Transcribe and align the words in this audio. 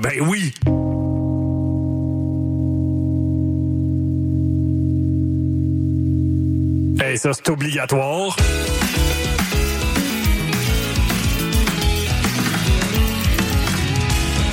Ben 0.00 0.20
oui! 0.20 0.52
Hey, 7.00 7.18
ça, 7.18 7.32
c'est 7.32 7.48
obligatoire. 7.50 8.36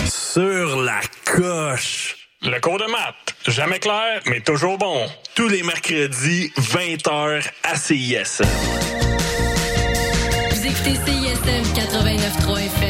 Sur 0.08 0.82
la 0.82 1.02
coche. 1.26 2.18
Le 2.42 2.60
cours 2.60 2.78
de 2.78 2.86
maths. 2.86 3.36
Jamais 3.48 3.80
clair, 3.80 4.22
mais 4.26 4.42
toujours 4.42 4.78
bon. 4.78 5.08
Tous 5.36 5.48
les 5.48 5.64
mercredis, 5.64 6.52
20h 6.58 7.44
à 7.64 7.76
CISM. 7.76 8.46
Vous 10.52 10.66
écoutez 10.66 10.96
CISM 11.06 11.64
89.3 11.74 12.60
FM, 12.60 12.83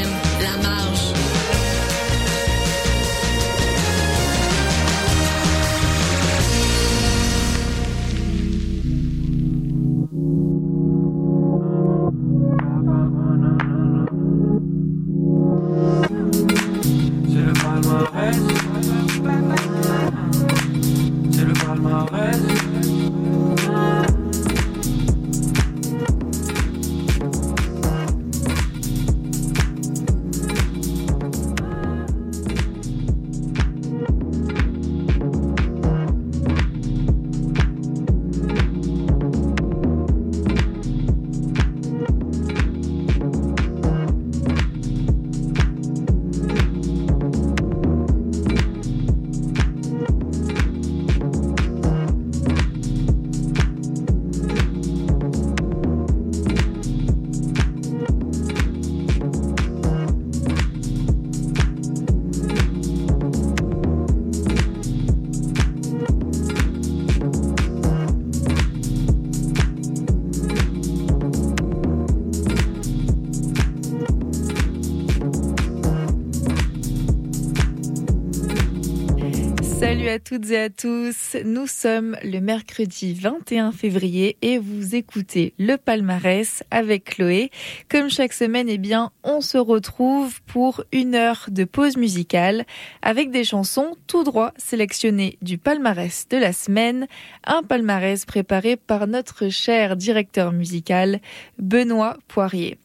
toutes 80.34 80.50
et 80.50 80.58
à 80.58 80.70
tous, 80.72 81.38
nous 81.46 81.68
sommes 81.68 82.18
le 82.24 82.40
mercredi 82.40 83.14
21 83.14 83.72
février 83.72 84.36
et 84.42 84.58
vous 84.58 84.96
écoutez 84.96 85.54
le 85.60 85.76
palmarès 85.76 86.64
avec 86.72 87.04
Chloé. 87.04 87.52
Comme 87.88 88.10
chaque 88.10 88.34
semaine, 88.34 88.68
eh 88.68 88.80
bien, 88.80 89.12
on 89.24 89.42
se 89.42 89.60
retrouve 89.60 90.42
pour 90.48 90.84
une 90.92 91.14
heure 91.14 91.46
de 91.50 91.66
pause 91.66 91.98
musicale 91.98 92.66
avec 93.04 93.30
des 93.30 93.44
chansons 93.44 93.96
tout 94.08 94.24
droit 94.24 94.54
sélectionnées 94.58 95.38
du 95.44 95.60
palmarès 95.60 96.28
de 96.28 96.38
la 96.38 96.52
semaine, 96.52 97.06
un 97.44 97.62
palmarès 97.62 98.26
préparé 98.26 98.76
par 98.76 99.06
notre 99.06 99.50
cher 99.50 99.96
directeur 99.96 100.52
musical 100.52 101.20
Benoît 101.60 102.18
Poirier. 102.28 102.80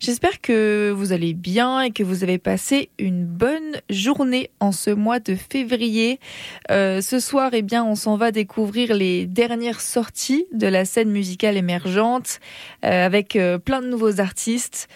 J'espère 0.00 0.40
que 0.40 0.92
vous 0.94 1.12
allez 1.12 1.34
bien 1.34 1.80
et 1.80 1.90
que 1.90 2.02
vous 2.02 2.22
avez 2.22 2.38
passé 2.38 2.90
une 2.98 3.24
bonne 3.24 3.80
journée 3.90 4.50
en 4.60 4.72
ce 4.72 4.90
mois 4.90 5.20
de 5.20 5.34
février. 5.34 6.20
Euh, 6.70 7.00
ce 7.00 7.20
soir, 7.20 7.50
eh 7.52 7.62
bien, 7.62 7.84
on 7.84 7.94
s'en 7.94 8.16
va 8.16 8.30
découvrir 8.30 8.94
les 8.94 9.26
dernières 9.26 9.80
sorties 9.80 10.46
de 10.52 10.66
la 10.66 10.84
scène 10.84 11.10
musicale 11.10 11.56
émergente 11.56 12.40
euh, 12.84 13.06
avec 13.06 13.36
euh, 13.36 13.58
plein 13.58 13.82
de 13.82 13.88
nouveaux 13.88 14.20
artistes, 14.20 14.88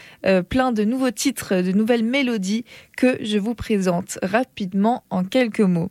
plein 0.49 0.73
de 0.73 0.85
nouveaux 0.85 1.11
titres, 1.11 1.63
de 1.63 1.73
nouvelles 1.73 2.05
mélodies 2.05 2.65
que 2.97 3.19
je 3.23 3.39
vous 3.39 3.55
présente 3.55 4.19
rapidement 4.23 5.03
en 5.11 5.25
quelques 5.25 5.61
mots. 5.61 5.91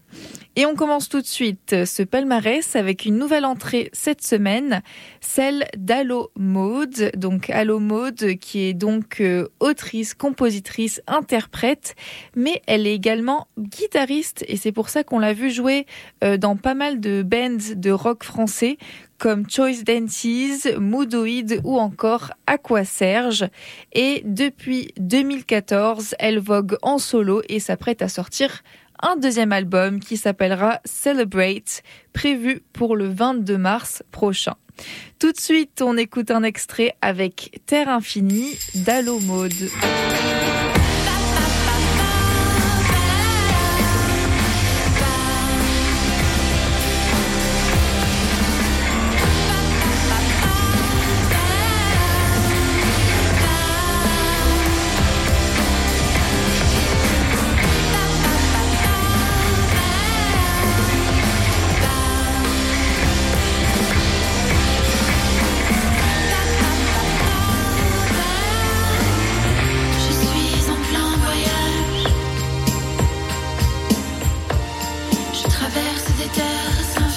Et 0.58 0.66
on 0.66 0.76
commence 0.76 1.08
tout 1.08 1.22
de 1.22 1.28
suite 1.28 1.86
ce 1.86 2.04
palmarès 2.04 2.76
avec 2.76 3.06
une 3.06 3.18
nouvelle 3.18 3.46
entrée 3.46 3.90
cette 3.94 4.22
semaine, 4.22 4.82
celle 5.22 5.66
d'Allo 5.78 6.32
Mode. 6.36 7.12
Donc 7.16 7.50
Allo 7.50 7.80
Mode 7.80 8.36
qui 8.40 8.60
est 8.60 8.71
donc 8.74 9.22
euh, 9.22 9.48
autrice, 9.60 10.14
compositrice, 10.14 11.02
interprète, 11.08 11.96
mais 12.36 12.62
elle 12.68 12.88
est 12.88 12.94
également 12.94 13.48
guitariste 13.60 14.44
et 14.48 14.58
c'est 14.58 14.72
pour 14.72 14.90
ça 14.90 15.04
qu'on 15.04 15.20
l'a 15.20 15.34
vu 15.34 15.52
jouer 15.52 15.86
euh, 16.24 16.38
dans 16.38 16.56
pas 16.56 16.74
mal 16.74 17.00
de 17.00 17.24
bands 17.24 17.74
de 17.76 17.92
rock 17.92 18.24
français 18.24 18.78
comme 19.22 19.48
Choice 19.48 19.84
Dances, 19.86 20.68
Moodoid 20.80 21.62
ou 21.64 21.78
encore 21.78 22.32
Aqua 22.48 22.84
Serge. 22.86 23.46
Et 23.94 24.24
depuis 24.26 24.94
2014, 24.98 26.16
elle 26.18 26.40
vogue 26.40 26.76
en 26.82 26.98
solo 26.98 27.44
et 27.48 27.60
s'apprête 27.60 28.02
à 28.02 28.08
sortir 28.08 28.64
un 29.02 29.16
deuxième 29.16 29.52
album 29.52 30.00
qui 30.00 30.18
s'appellera 30.18 30.80
Celebrate, 30.86 31.84
prévu 32.14 32.62
pour 32.74 32.96
le 32.96 33.08
22 33.08 33.58
mars 33.58 34.04
prochain. 34.12 34.56
Tout 35.20 35.32
de 35.32 35.40
suite, 35.40 35.82
on 35.82 35.98
écoute 35.98 36.32
un 36.32 36.44
extrait 36.44 36.96
avec 37.02 37.62
Terre 37.66 37.90
Infinie 37.90 38.58
d'Allo 38.76 39.20
Mode. 39.20 39.54
Traverse 75.72 76.06
des 76.18 76.30
terres 76.30 76.98
infinies. 76.98 77.11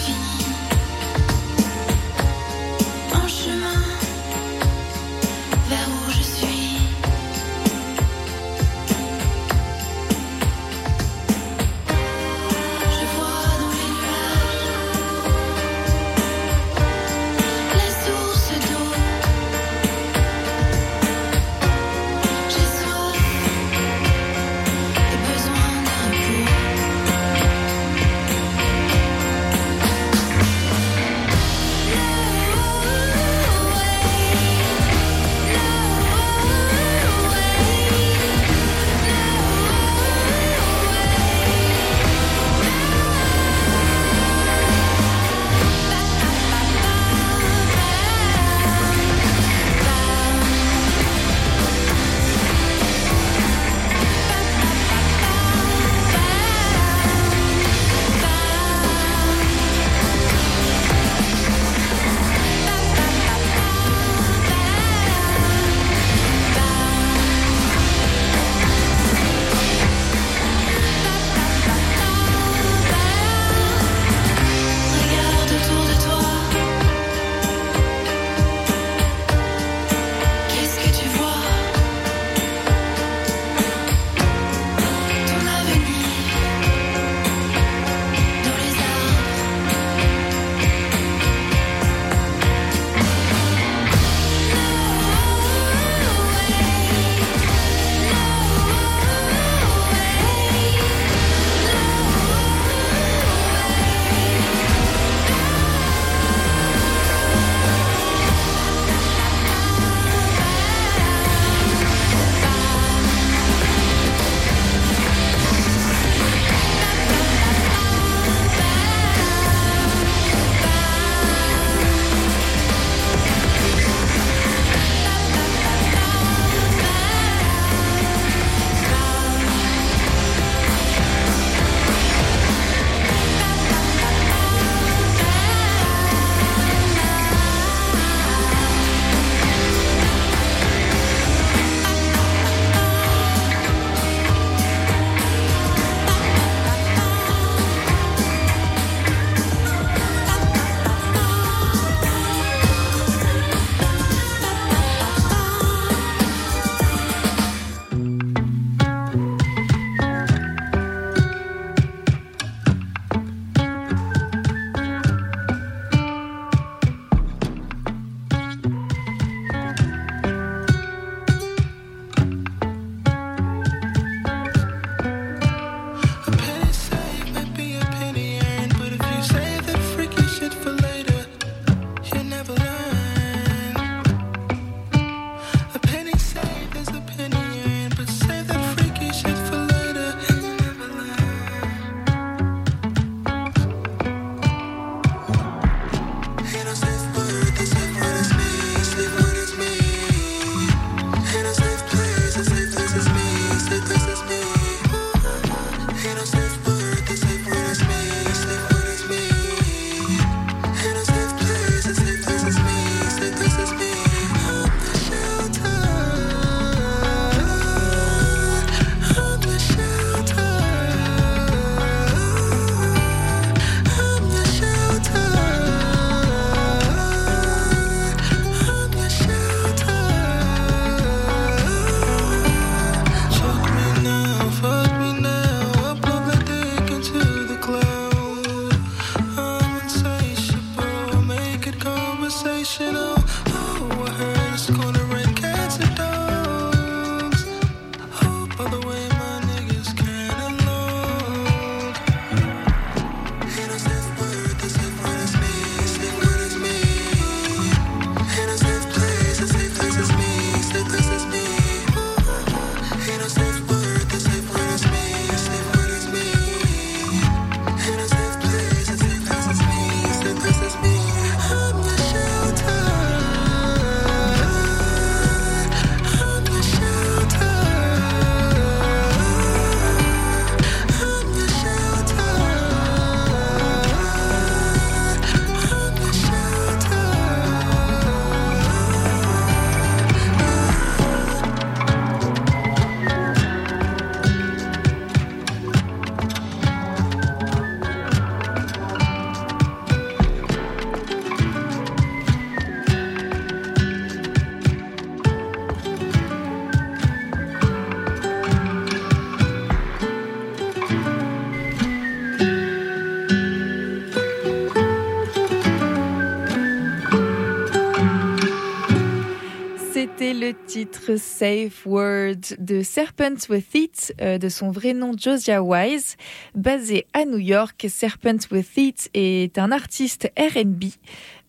Titre 320.53 321.17
Safe 321.17 321.87
Word 321.87 322.57
de 322.59 322.83
Serpent 322.83 323.49
with 323.49 323.75
It, 323.75 324.15
euh, 324.21 324.39
de 324.39 324.49
son 324.49 324.71
vrai 324.71 324.93
nom 324.93 325.13
Josiah 325.17 325.63
Wise. 325.63 326.17
Basé 326.55 327.07
à 327.13 327.25
New 327.25 327.39
York, 327.39 327.87
Serpent 327.89 328.39
with 328.51 328.77
It 328.77 329.11
est 329.15 329.59
un 329.59 329.73
artiste 329.73 330.31
RB 330.37 330.85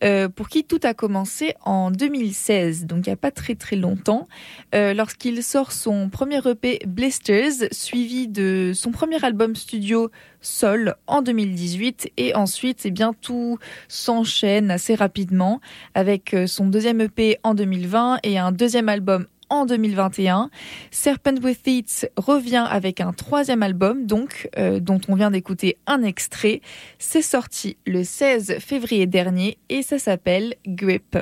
euh, 0.05 0.29
pour 0.29 0.49
qui 0.49 0.63
tout 0.63 0.79
a 0.83 0.93
commencé 0.93 1.55
en 1.61 1.89
2016, 1.89 2.85
donc 2.85 3.07
il 3.07 3.09
n'y 3.09 3.13
a 3.13 3.17
pas 3.17 3.31
très 3.31 3.55
très 3.55 3.75
longtemps, 3.75 4.27
euh, 4.75 4.93
lorsqu'il 4.93 5.41
sort 5.41 5.71
son 5.71 6.09
premier 6.09 6.39
EP 6.47 6.79
Blisters, 6.85 7.67
suivi 7.71 8.27
de 8.27 8.71
son 8.75 8.91
premier 8.91 9.23
album 9.25 9.55
studio 9.55 10.11
Sol 10.41 10.95
en 11.07 11.23
2018, 11.23 12.11
et 12.17 12.35
ensuite 12.35 12.81
eh 12.85 12.91
bien 12.91 13.13
tout 13.19 13.57
s'enchaîne 13.87 14.69
assez 14.69 14.93
rapidement 14.93 15.59
avec 15.95 16.35
euh, 16.35 16.45
son 16.45 16.67
deuxième 16.67 17.01
EP 17.01 17.39
en 17.43 17.55
2020 17.55 18.19
et 18.21 18.37
un 18.37 18.51
deuxième 18.51 18.89
album 18.89 19.25
en 19.49 19.65
2021. 19.65 20.49
Serpent 20.91 21.35
with 21.43 21.65
It 21.67 22.09
revient 22.17 22.65
avec 22.69 23.01
un 23.01 23.13
troisième 23.13 23.63
album, 23.63 24.05
donc 24.05 24.49
euh, 24.57 24.79
dont 24.79 24.99
on 25.07 25.15
vient 25.15 25.31
d'écouter 25.31 25.77
un 25.87 26.03
extrait. 26.03 26.61
C'est 26.99 27.21
sorti 27.21 27.77
le 27.85 28.03
16 28.03 28.57
février 28.59 29.05
dernier 29.07 29.57
et 29.69 29.81
ça 29.81 29.99
s'appelle 29.99 30.55
Grip. 30.67 31.17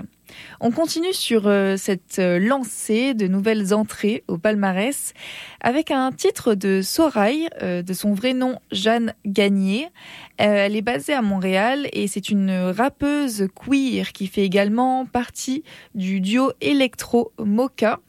On 0.60 0.72
continue 0.72 1.14
sur 1.14 1.48
euh, 1.48 1.76
cette 1.78 2.20
euh, 2.20 2.40
lancée 2.40 3.14
de 3.14 3.28
nouvelles 3.28 3.74
entrées 3.74 4.24
au 4.28 4.38
palmarès 4.38 5.14
avec 5.62 5.92
un 5.92 6.12
titre 6.12 6.56
de 6.56 6.82
Sorail, 6.82 7.50
euh, 7.62 7.82
de 7.82 7.94
son 7.94 8.14
vrai 8.14 8.34
nom 8.34 8.60
Jeanne 8.72 9.14
Gagné. 9.26 9.90
elle 10.38 10.76
est 10.76 10.82
basée 10.82 11.14
à 11.14 11.22
Montréal 11.22 11.88
et 11.92 12.08
c'est 12.08 12.30
une 12.30 12.52
rappeuse 12.52 13.48
queer 13.56 14.14
qui 14.14 14.28
fait 14.28 14.44
également 14.44 15.06
partie 15.06 15.64
du 15.96 16.22
duo 16.22 16.52
électro 16.62 17.32
Mocha 17.38 18.00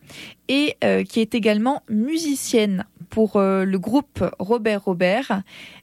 et 0.48 0.76
qui 1.08 1.20
est 1.20 1.34
également 1.34 1.82
musicienne 1.88 2.84
pour 3.08 3.40
le 3.40 3.76
groupe 3.76 4.24
Robert 4.38 4.84
Robert. 4.84 5.42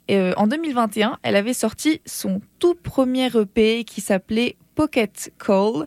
en 0.10 0.48
2021, 0.48 1.20
elle 1.24 1.36
avait 1.36 1.54
sorti 1.54 2.02
son 2.06 2.42
tout 2.60 2.76
premier 2.76 3.28
EP 3.28 3.84
qui 3.84 4.02
s'appelait 4.02 4.56
Pocket 4.82 5.32
Call 5.38 5.86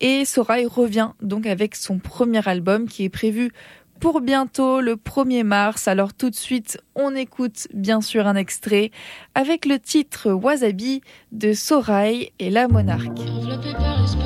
et 0.00 0.24
Sorail 0.24 0.66
revient 0.66 1.08
donc 1.20 1.46
avec 1.46 1.74
son 1.74 1.98
premier 1.98 2.46
album 2.48 2.86
qui 2.86 3.02
est 3.02 3.08
prévu 3.08 3.50
pour 3.98 4.20
bientôt 4.20 4.80
le 4.80 4.94
1er 4.94 5.42
mars. 5.42 5.88
Alors 5.88 6.14
tout 6.14 6.30
de 6.30 6.36
suite, 6.36 6.80
on 6.94 7.16
écoute 7.16 7.66
bien 7.74 8.00
sûr 8.00 8.28
un 8.28 8.36
extrait 8.36 8.92
avec 9.34 9.66
le 9.66 9.80
titre 9.80 10.30
Wasabi 10.30 11.00
de 11.32 11.54
Sorail 11.54 12.30
et 12.38 12.50
la 12.50 12.68
monarque. 12.68 13.18
Enveloppé 13.18 13.72
par 13.72 14.00
les 14.00 14.06
spots, 14.06 14.20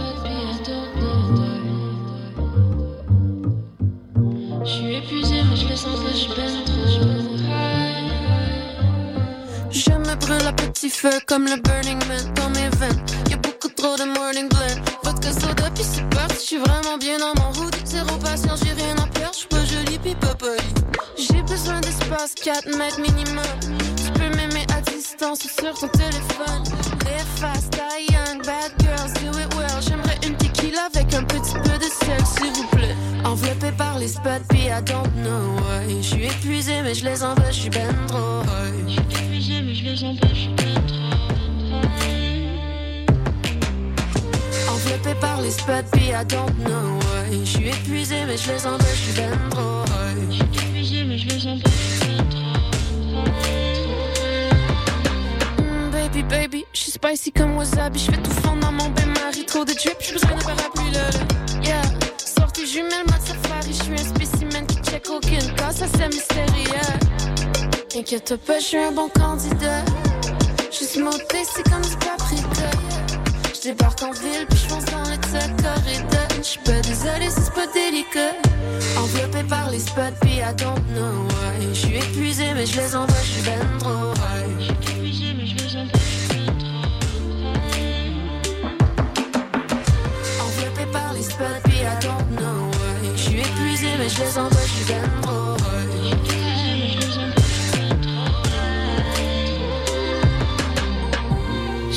Je 4.63 4.71
suis 4.71 4.97
épuisé, 4.97 5.37
mais 5.49 5.57
je 5.57 5.67
le 5.67 5.77
sens, 5.77 5.99
je 6.11 6.15
suis 6.15 6.29
trop 6.29 6.43
high. 6.43 6.91
Je 9.71 9.93
me 9.93 10.15
brûle 10.17 10.47
à 10.47 10.53
petit 10.53 10.91
feu 10.91 11.09
comme 11.27 11.47
le 11.47 11.57
Burning 11.63 12.07
Man 12.07 12.35
dans 12.35 12.51
mes 12.51 12.69
veines. 12.77 13.30
Trop 13.81 13.97
de 13.97 14.05
morning 14.05 14.47
blend. 14.51 14.77
Vodka 15.03 15.33
soda, 15.33 15.71
c'est 15.81 16.07
parti. 16.11 16.35
Je 16.35 16.47
suis 16.49 16.59
vraiment 16.59 16.99
bien 16.99 17.17
dans 17.19 17.33
mon 17.41 17.49
hood. 17.59 17.75
Zéro 17.87 18.15
patience, 18.19 18.61
j'ai 18.63 18.75
rien 18.75 18.95
à 18.99 19.07
perdre. 19.07 19.33
J'suis 19.33 19.49
pas 19.49 19.65
jolie, 19.65 19.99
puis 19.99 20.15
pas 20.17 20.35
poli. 20.35 20.61
J'ai 21.17 21.41
besoin 21.41 21.81
d'espace, 21.81 22.35
4 22.35 22.77
mètres 22.77 23.01
minimum. 23.01 23.43
Tu 23.97 24.13
peux 24.13 24.29
m'aimer 24.37 24.67
à 24.77 24.83
distance 24.83 25.41
sur 25.41 25.73
ton 25.73 25.89
téléphone. 25.89 26.63
Live 27.07 27.31
fast, 27.37 27.75
young, 28.11 28.45
bad 28.45 28.71
girls, 28.81 29.15
do 29.15 29.39
it 29.39 29.49
well. 29.55 29.81
J'aimerais 29.81 30.19
une 30.27 30.37
tequila 30.37 30.89
avec 30.95 31.15
un 31.15 31.25
petit 31.25 31.55
peu 31.55 31.79
de 31.79 31.89
sel, 31.89 32.23
s'il 32.37 32.53
vous 32.53 32.69
plaît. 32.77 32.95
Enveloppé 33.25 33.73
par 33.79 33.99
les 33.99 34.09
spots, 34.09 34.45
puis 34.51 34.67
I 34.67 34.83
don't 34.85 35.09
know 35.23 35.57
why. 35.57 36.03
Je 36.03 36.07
suis 36.07 36.25
épuisé, 36.27 36.83
mais 36.83 36.93
je 36.93 37.07
les 37.07 37.25
envoie, 37.25 37.51
je 37.51 37.61
suis 37.61 37.71
ben 37.71 37.97
trop 38.09 38.43
high. 38.43 38.99
Épuisé, 39.11 39.63
mais 39.63 39.75
je 39.75 39.85
les 39.85 40.05
envoie, 40.05 40.29
je 40.29 40.35
suis 40.35 40.55
ben 40.55 40.75
trop 40.87 41.00
les 45.41 45.51
spots, 45.51 45.89
puis 45.93 46.09
I 46.11 46.25
don't 46.25 46.53
know 46.65 46.99
why. 47.01 47.39
Je 47.45 47.51
suis 47.51 47.69
épuisé, 47.69 48.25
mais 48.27 48.37
je 48.37 48.53
les 48.53 48.67
envoie, 48.67 48.79
je 48.93 49.01
suis 49.01 49.13
ben 49.21 49.31
trop 49.51 49.85
high. 49.85 50.43
Épuisé, 50.43 51.05
mais 51.05 51.19
je 51.19 51.29
les 51.29 51.35
je 51.35 51.39
suis 51.39 51.63
ben 51.63 52.25
Mm, 55.59 55.91
baby, 55.91 56.23
baby, 56.25 56.65
je 56.73 56.81
suis 56.81 56.93
spicy 56.93 57.33
comme 57.33 57.57
wasabi. 57.57 57.99
Je 57.99 58.11
fais 58.13 58.23
tout 58.23 58.31
fondre 58.43 58.61
dans 58.61 58.73
mon 58.73 58.89
bain-marie. 58.91 59.45
Trop 59.47 59.65
de 59.65 59.73
drip, 59.73 59.97
j'ai 60.01 60.13
besoin 60.13 60.31
d'un 60.31 60.45
parapluie, 60.45 60.91
là. 60.93 61.11
Yeah, 61.63 61.83
sortie 62.19 62.67
jumelle, 62.67 63.05
mode 63.07 63.21
safari. 63.21 63.73
Je 63.73 63.83
suis 63.83 63.93
un 63.93 63.97
spécimen 64.15 64.67
qui 64.67 64.77
check 64.91 65.09
aucune 65.11 65.55
cas, 65.55 65.73
ça 65.73 65.87
c'est 65.97 66.09
mystérieux. 66.09 66.51
Inquiète 67.97 68.37
pas, 68.47 68.59
je 68.59 68.65
suis 68.65 68.79
un 68.79 68.93
bon 68.93 69.09
candidat. 69.09 69.85
Juste 70.71 70.99
monté, 70.99 71.45
c'est 71.55 71.65
comme 71.65 71.83
du 71.83 71.97
paprika. 71.97 72.80
Je 73.63 73.69
débarque 73.69 74.03
en 74.03 74.13
ville, 74.13 74.47
puis 74.49 74.59
je 74.59 74.69
fonce 74.69 74.85
dans 74.87 75.01
le 75.01 75.17
corridor. 75.19 76.29
Je 76.39 76.43
suis 76.43 76.61
pas 76.61 76.83
c'est 76.83 77.53
pas 77.53 77.67
délicat. 77.75 78.33
Enveloppé 78.97 79.43
par 79.49 79.71
les 79.71 79.81
spots, 79.81 80.17
puis 80.23 80.37
I 80.37 80.55
don't 80.57 80.81
know 80.95 81.27
why. 81.29 81.69
Je 81.69 81.79
suis 81.79 81.97
épuisé, 81.97 82.55
mais 82.55 82.65
je 82.65 82.81
les 82.81 82.97
envoie, 82.97 83.15
je 83.23 83.29
suis 83.29 83.43
ben 83.43 83.79
trop. 83.79 84.15
Épuisé, 84.63 85.35
mais 85.37 85.47
je 85.47 85.57
les 85.57 85.77
envoie, 85.77 85.93
je 85.93 86.35
suis 86.35 86.47
trop 86.59 86.87
Enveloppé 90.43 90.87
par 90.91 91.13
les 91.13 91.23
spots, 91.23 91.61
puis 91.65 91.81
I 91.81 91.99
don't 92.01 92.37
know 92.39 92.71
why. 92.71 93.11
Je 93.15 93.21
suis 93.21 93.41
épuisé, 93.41 93.89
mais 93.99 94.09
je 94.09 94.21
les 94.23 94.39
envoie, 94.39 94.63
je 94.63 94.73
suis 94.73 94.85
ben 94.87 95.50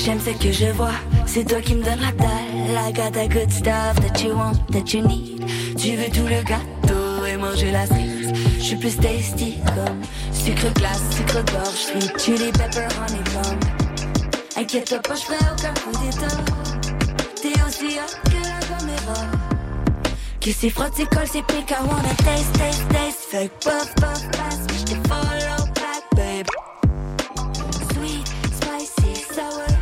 J'aime 0.04 0.20
ce 0.20 0.32
que 0.32 0.52
je 0.52 0.66
vois, 0.74 0.92
c'est 1.26 1.46
toi 1.46 1.62
qui 1.62 1.76
me 1.76 1.82
donne 1.82 2.02
la 2.02 2.12
dalle. 2.12 2.90
I 2.90 2.92
got 2.92 3.14
good 3.30 3.50
stuff 3.50 3.96
that 4.02 4.22
you 4.22 4.36
want, 4.36 4.56
that 4.72 4.94
you 4.94 5.02
need. 5.08 5.46
Tu 5.78 5.96
veux 5.96 6.10
tout 6.12 6.28
le 6.28 6.44
gâteau 6.44 7.26
et 7.26 7.38
manger 7.38 7.72
la 7.72 7.86
cerise. 7.86 8.34
Je 8.58 8.64
suis 8.64 8.76
plus 8.76 8.98
tasty 8.98 9.60
comme 9.74 10.02
sucre 10.34 10.74
glace, 10.74 11.02
sucre 11.16 11.42
gorge, 11.54 11.86
sweet 11.88 12.20
chili 12.20 12.52
pepper 12.52 12.88
honeycomb. 13.00 13.58
Inquiète-toi 14.58 15.00
pas, 15.00 15.16
je 15.16 15.24
aucun 15.24 15.74
coup 15.74 15.98
d'état. 16.04 16.36
T'es 17.42 17.54
aussi 17.66 17.98
hot 17.98 18.30
que 18.30 18.44
la 18.44 18.60
caméra. 18.68 19.22
Qui 20.42 20.52
s'y 20.52 20.70
frotte, 20.70 20.94
c'est 20.98 21.06
colle, 21.06 21.28
c'est 21.32 21.46
pique, 21.46 21.72
I 21.72 21.76
wanna 21.80 22.14
taste, 22.26 22.52
taste, 22.58 22.90
taste. 22.90 23.32
Que 23.32 23.70
puff, 23.70 23.96
puff, 23.96 24.32
pass, 24.32 24.60
j'te 24.80 24.98
follow 25.08 25.64
back, 25.76 26.04
babe. 26.18 26.48
Sweet, 27.94 28.28
spicy, 28.52 29.34
sour 29.34 29.73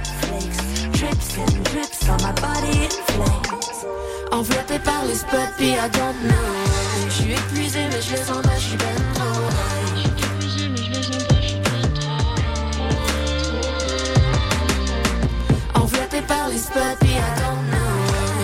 flakes. 1.31 1.53
Drips 1.71 2.09
on 2.09 2.17
my 2.21 2.33
body 2.41 2.85
in 2.85 2.91
par 4.79 5.03
les 5.05 5.23
I 5.73 5.89
don't 5.89 6.17
know. 6.27 6.35
Je 7.07 7.13
suis 7.13 7.33
épuisé, 7.33 7.79
mais 7.89 8.01
je 8.01 8.15
les 8.15 8.31
je 8.57 8.67
suis 8.67 8.77
ben 8.77 9.01
par 16.27 16.47
les 16.49 16.57
I 16.57 17.21
don't. 17.39 17.61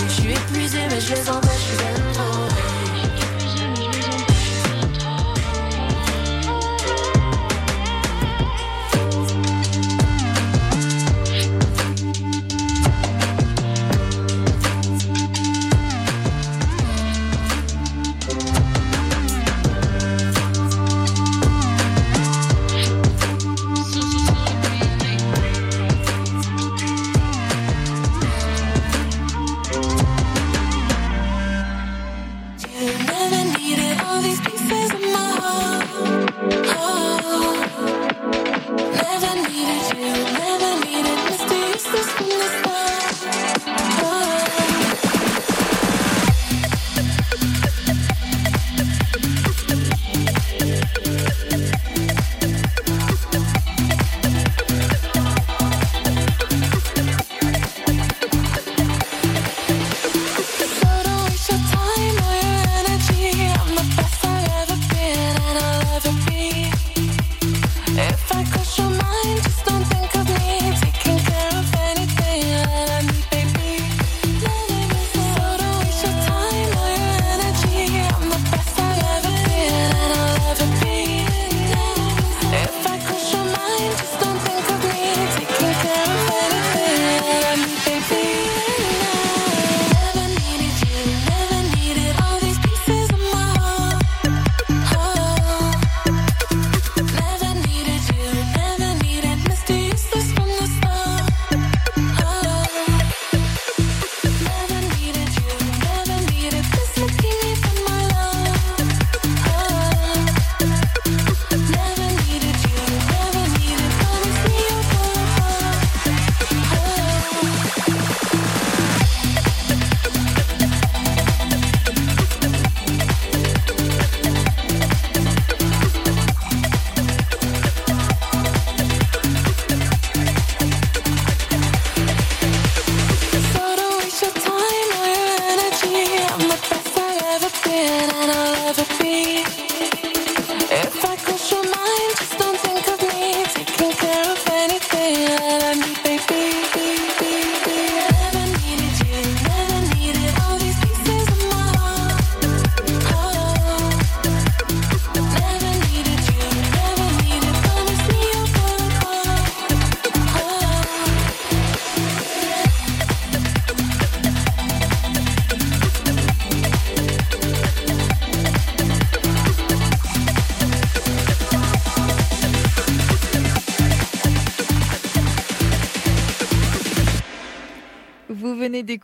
Je 0.07 0.13
suis 0.13 0.31
épuisé, 0.31 0.79
mais 0.89 1.01
je 1.01 1.13
les 1.13 1.29
envoie, 1.29 1.41
je 1.41 2.06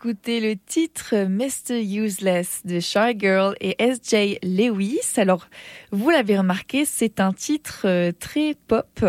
d'écouter 0.04 0.42
le 0.42 0.58
titre 0.58 1.16
Mr. 1.16 1.82
Useless 1.82 2.62
de 2.66 2.82
Shy 2.82 3.18
Girl 3.18 3.56
et 3.62 3.78
SJ 3.80 4.38
Lewis. 4.44 5.00
Alors, 5.16 5.48
vous 5.92 6.10
l'avez 6.10 6.38
remarqué, 6.38 6.84
c'est 6.84 7.22
un 7.22 7.32
titre 7.32 7.84
euh, 7.86 8.12
très 8.12 8.56
pop 8.68 9.06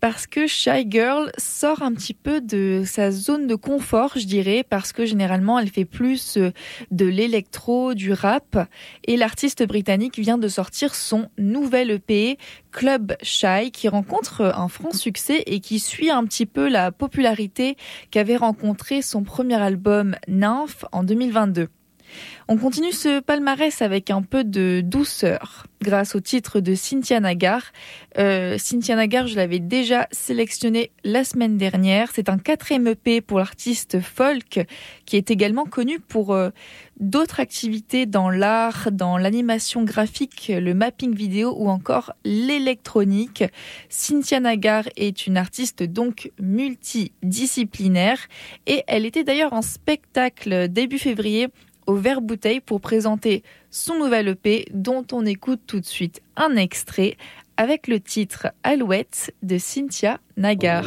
parce 0.00 0.26
que 0.26 0.46
Shy 0.46 0.86
Girl 0.88 1.30
sort 1.38 1.82
un 1.82 1.92
petit 1.92 2.14
peu 2.14 2.40
de 2.40 2.82
sa 2.86 3.10
zone 3.10 3.46
de 3.46 3.54
confort, 3.54 4.12
je 4.16 4.26
dirais, 4.26 4.64
parce 4.68 4.92
que 4.92 5.06
généralement 5.06 5.58
elle 5.58 5.68
fait 5.68 5.84
plus 5.84 6.36
euh, 6.36 6.52
de 6.90 7.06
l'électro, 7.06 7.94
du 7.94 8.12
rap. 8.12 8.68
Et 9.04 9.16
l'artiste 9.16 9.66
britannique 9.66 10.18
vient 10.18 10.38
de 10.38 10.48
sortir 10.48 10.94
son 10.94 11.28
nouvel 11.38 11.90
EP, 11.90 12.38
Club 12.72 13.16
Shy, 13.22 13.70
qui 13.72 13.88
rencontre 13.88 14.42
un 14.42 14.68
franc 14.68 14.92
succès 14.92 15.42
et 15.46 15.60
qui 15.60 15.80
suit 15.80 16.10
un 16.10 16.24
petit 16.24 16.46
peu 16.46 16.68
la 16.68 16.92
popularité 16.92 17.76
qu'avait 18.10 18.36
rencontré 18.36 19.02
son 19.02 19.22
premier 19.22 19.56
album 19.56 20.16
Nymph 20.28 20.84
en 20.92 21.02
2022. 21.02 21.68
On 22.48 22.58
continue 22.58 22.92
ce 22.92 23.18
palmarès 23.18 23.82
avec 23.82 24.08
un 24.08 24.22
peu 24.22 24.44
de 24.44 24.80
douceur 24.80 25.66
grâce 25.82 26.14
au 26.14 26.20
titre 26.20 26.60
de 26.60 26.76
Cynthia 26.76 27.18
Nagar. 27.18 27.72
Euh, 28.18 28.56
Cynthia 28.56 28.94
Nagar, 28.94 29.26
je 29.26 29.34
l'avais 29.34 29.58
déjà 29.58 30.06
sélectionné 30.12 30.92
la 31.02 31.24
semaine 31.24 31.56
dernière. 31.56 32.10
C'est 32.14 32.28
un 32.28 32.38
quatrième 32.38 32.86
EP 32.86 33.20
pour 33.20 33.38
l'artiste 33.38 34.00
folk 34.00 34.64
qui 35.06 35.16
est 35.16 35.32
également 35.32 35.64
connu 35.64 35.98
pour 35.98 36.34
euh, 36.34 36.50
d'autres 37.00 37.40
activités 37.40 38.06
dans 38.06 38.30
l'art, 38.30 38.90
dans 38.92 39.18
l'animation 39.18 39.82
graphique, 39.82 40.52
le 40.54 40.72
mapping 40.72 41.16
vidéo 41.16 41.52
ou 41.58 41.68
encore 41.68 42.12
l'électronique. 42.24 43.42
Cynthia 43.88 44.38
Nagar 44.38 44.84
est 44.96 45.26
une 45.26 45.36
artiste 45.36 45.82
donc 45.82 46.30
multidisciplinaire 46.40 48.18
et 48.68 48.84
elle 48.86 49.04
était 49.04 49.24
d'ailleurs 49.24 49.52
en 49.52 49.62
spectacle 49.62 50.68
début 50.68 50.98
février 50.98 51.48
au 51.86 51.94
Vert 51.94 52.20
Bouteille 52.20 52.60
pour 52.60 52.80
présenter 52.80 53.42
son 53.70 53.98
nouvel 53.98 54.28
EP 54.28 54.66
dont 54.72 55.04
on 55.12 55.24
écoute 55.24 55.60
tout 55.66 55.80
de 55.80 55.86
suite 55.86 56.22
un 56.36 56.56
extrait 56.56 57.16
avec 57.56 57.88
le 57.88 58.00
titre 58.00 58.48
Alouette 58.62 59.34
de 59.42 59.58
Cynthia 59.58 60.18
Nagar. 60.36 60.84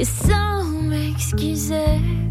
Et 0.00 0.04
sans 0.04 0.64
m'excuser. 0.64 2.29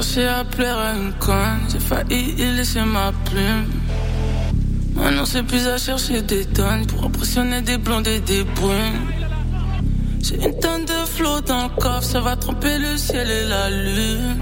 Cherché 0.00 0.28
à 0.28 0.44
plaire 0.44 0.78
à 0.78 0.92
une 0.92 1.12
conne, 1.14 1.58
j'ai 1.72 1.80
failli 1.80 2.34
y 2.38 2.56
laisser 2.56 2.82
ma 2.82 3.10
plume. 3.24 3.66
Maintenant 4.94 5.24
c'est 5.24 5.42
plus 5.42 5.66
à 5.66 5.76
chercher 5.76 6.22
des 6.22 6.44
tonnes 6.44 6.86
pour 6.86 7.06
impressionner 7.06 7.62
des 7.62 7.78
blondes 7.78 8.06
et 8.06 8.20
des 8.20 8.44
brunes. 8.44 9.02
J'ai 10.22 10.36
une 10.36 10.56
tonne 10.60 10.84
de 10.84 11.00
flot 11.04 11.40
dans 11.40 11.64
le 11.64 11.80
coffre, 11.80 12.04
ça 12.04 12.20
va 12.20 12.36
tromper 12.36 12.78
le 12.78 12.96
ciel 12.96 13.28
et 13.28 13.48
la 13.48 13.70
lune. 13.70 14.38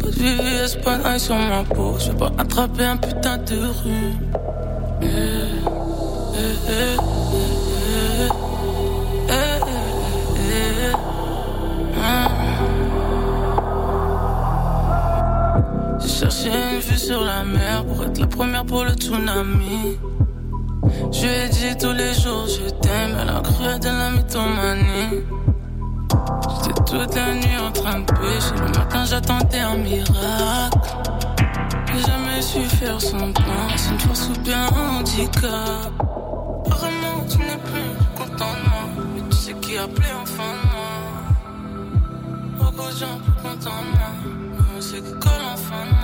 Pas 0.00 0.06
de 0.06 0.12
VVS, 0.12 0.76
pas 0.82 1.18
sur 1.18 1.36
ma 1.36 1.62
peau, 1.64 1.96
je 1.98 2.10
vais 2.10 2.16
pas 2.16 2.32
attraper 2.38 2.84
un 2.84 2.96
putain 2.96 3.36
de 3.36 3.66
rue. 3.66 4.14
Eh, 5.02 5.06
eh, 5.06 6.70
eh, 6.70 7.23
J'ai 16.14 16.20
cherché 16.20 16.48
une 16.48 16.78
vue 16.78 16.96
sur 16.96 17.22
la 17.22 17.42
mer 17.42 17.84
pour 17.86 18.04
être 18.04 18.18
la 18.20 18.26
première 18.28 18.64
pour 18.64 18.84
le 18.84 18.92
tsunami. 18.92 19.98
Je 21.10 21.22
lui 21.22 21.28
ai 21.28 21.48
dit 21.48 21.76
tous 21.76 21.92
les 21.92 22.14
jours 22.14 22.46
je 22.46 22.70
t'aime, 22.70 23.16
elle 23.20 23.30
a 23.30 23.40
cru 23.40 23.78
de 23.80 23.88
la 23.88 24.10
mythomanie. 24.10 25.24
J'étais 26.62 26.74
toute 26.84 27.14
la 27.16 27.34
nuit 27.34 27.58
en 27.60 27.72
train 27.72 27.98
de 27.98 28.04
pêcher, 28.04 28.54
le 28.54 28.78
matin 28.78 29.04
j'attendais 29.04 29.58
un 29.58 29.76
miracle. 29.76 30.78
J'ai 31.92 32.02
jamais 32.02 32.42
su 32.42 32.60
faire 32.60 33.00
son 33.00 33.32
plan, 33.32 33.68
c'est 33.76 33.90
une 33.90 33.98
force 33.98 34.28
ou 34.28 34.40
bien 34.42 34.66
un 34.66 35.00
handicap. 35.00 35.90
Vraiment, 36.66 37.24
tu 37.28 37.38
n'es 37.38 37.58
plus 37.58 37.90
content 38.14 38.54
de 38.54 38.68
moi, 38.70 38.86
mais 39.16 39.22
tu 39.30 39.36
sais 39.36 39.54
qui 39.54 39.76
a 39.76 39.82
appelé 39.82 40.06
enfin 40.22 40.52
de 40.62 40.66
moi. 40.74 40.92
Beaucoup 42.56 42.88
de 42.88 42.96
gens 42.98 43.18
plus 43.18 43.32
contents 43.42 43.82
de 43.82 43.98
moi, 43.98 44.10
mais 44.22 44.64
on 44.76 44.80
sait 44.80 45.00
que 45.00 45.10
colle 45.18 45.44
enfin 45.52 45.84
de 45.86 45.90
moi. 45.90 46.03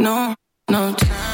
No, 0.00 0.34
no 0.70 0.94
time. 0.94 1.29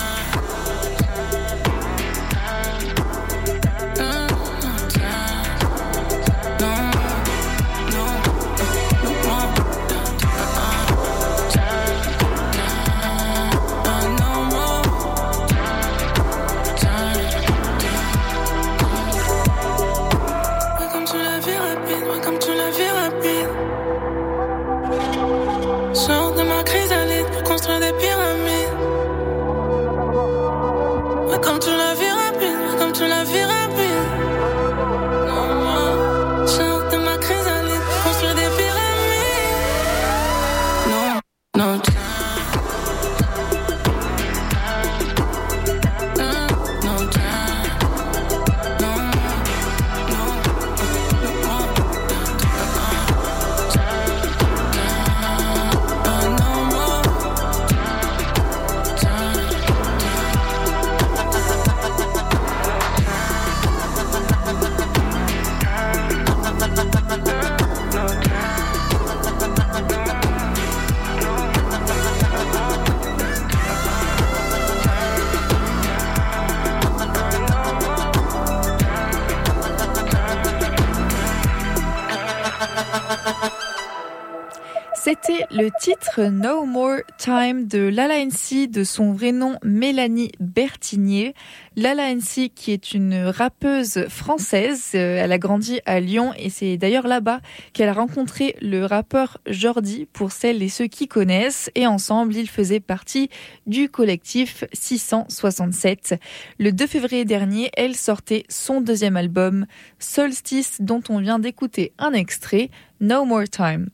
Titre 85.96 86.24
No 86.24 86.66
More 86.66 86.98
Time 87.16 87.66
de 87.66 87.78
Lala 87.78 88.24
NC 88.24 88.68
de 88.68 88.84
son 88.84 89.12
vrai 89.12 89.32
nom 89.32 89.58
Mélanie 89.64 90.32
Bertignier. 90.40 91.34
Lala 91.74 92.14
NC 92.14 92.50
qui 92.54 92.72
est 92.72 92.92
une 92.92 93.14
rappeuse 93.14 94.06
française, 94.08 94.90
euh, 94.94 95.18
elle 95.22 95.32
a 95.32 95.38
grandi 95.38 95.80
à 95.86 96.00
Lyon 96.00 96.32
et 96.36 96.50
c'est 96.50 96.76
d'ailleurs 96.76 97.06
là-bas 97.06 97.40
qu'elle 97.72 97.88
a 97.88 97.94
rencontré 97.94 98.56
le 98.60 98.84
rappeur 98.84 99.38
Jordi 99.46 100.06
pour 100.12 100.32
celles 100.32 100.62
et 100.62 100.68
ceux 100.68 100.86
qui 100.86 101.08
connaissent 101.08 101.70
et 101.74 101.86
ensemble 101.86 102.34
ils 102.36 102.50
faisaient 102.50 102.80
partie 102.80 103.30
du 103.66 103.88
collectif 103.88 104.64
667. 104.72 106.16
Le 106.58 106.72
2 106.72 106.86
février 106.86 107.24
dernier, 107.24 107.70
elle 107.76 107.94
sortait 107.94 108.44
son 108.48 108.80
deuxième 108.80 109.16
album 109.16 109.66
Solstice 109.98 110.80
dont 110.80 111.02
on 111.08 111.20
vient 111.20 111.38
d'écouter 111.38 111.92
un 111.98 112.12
extrait 112.12 112.70
No 113.00 113.24
More 113.24 113.48
Time. 113.50 113.88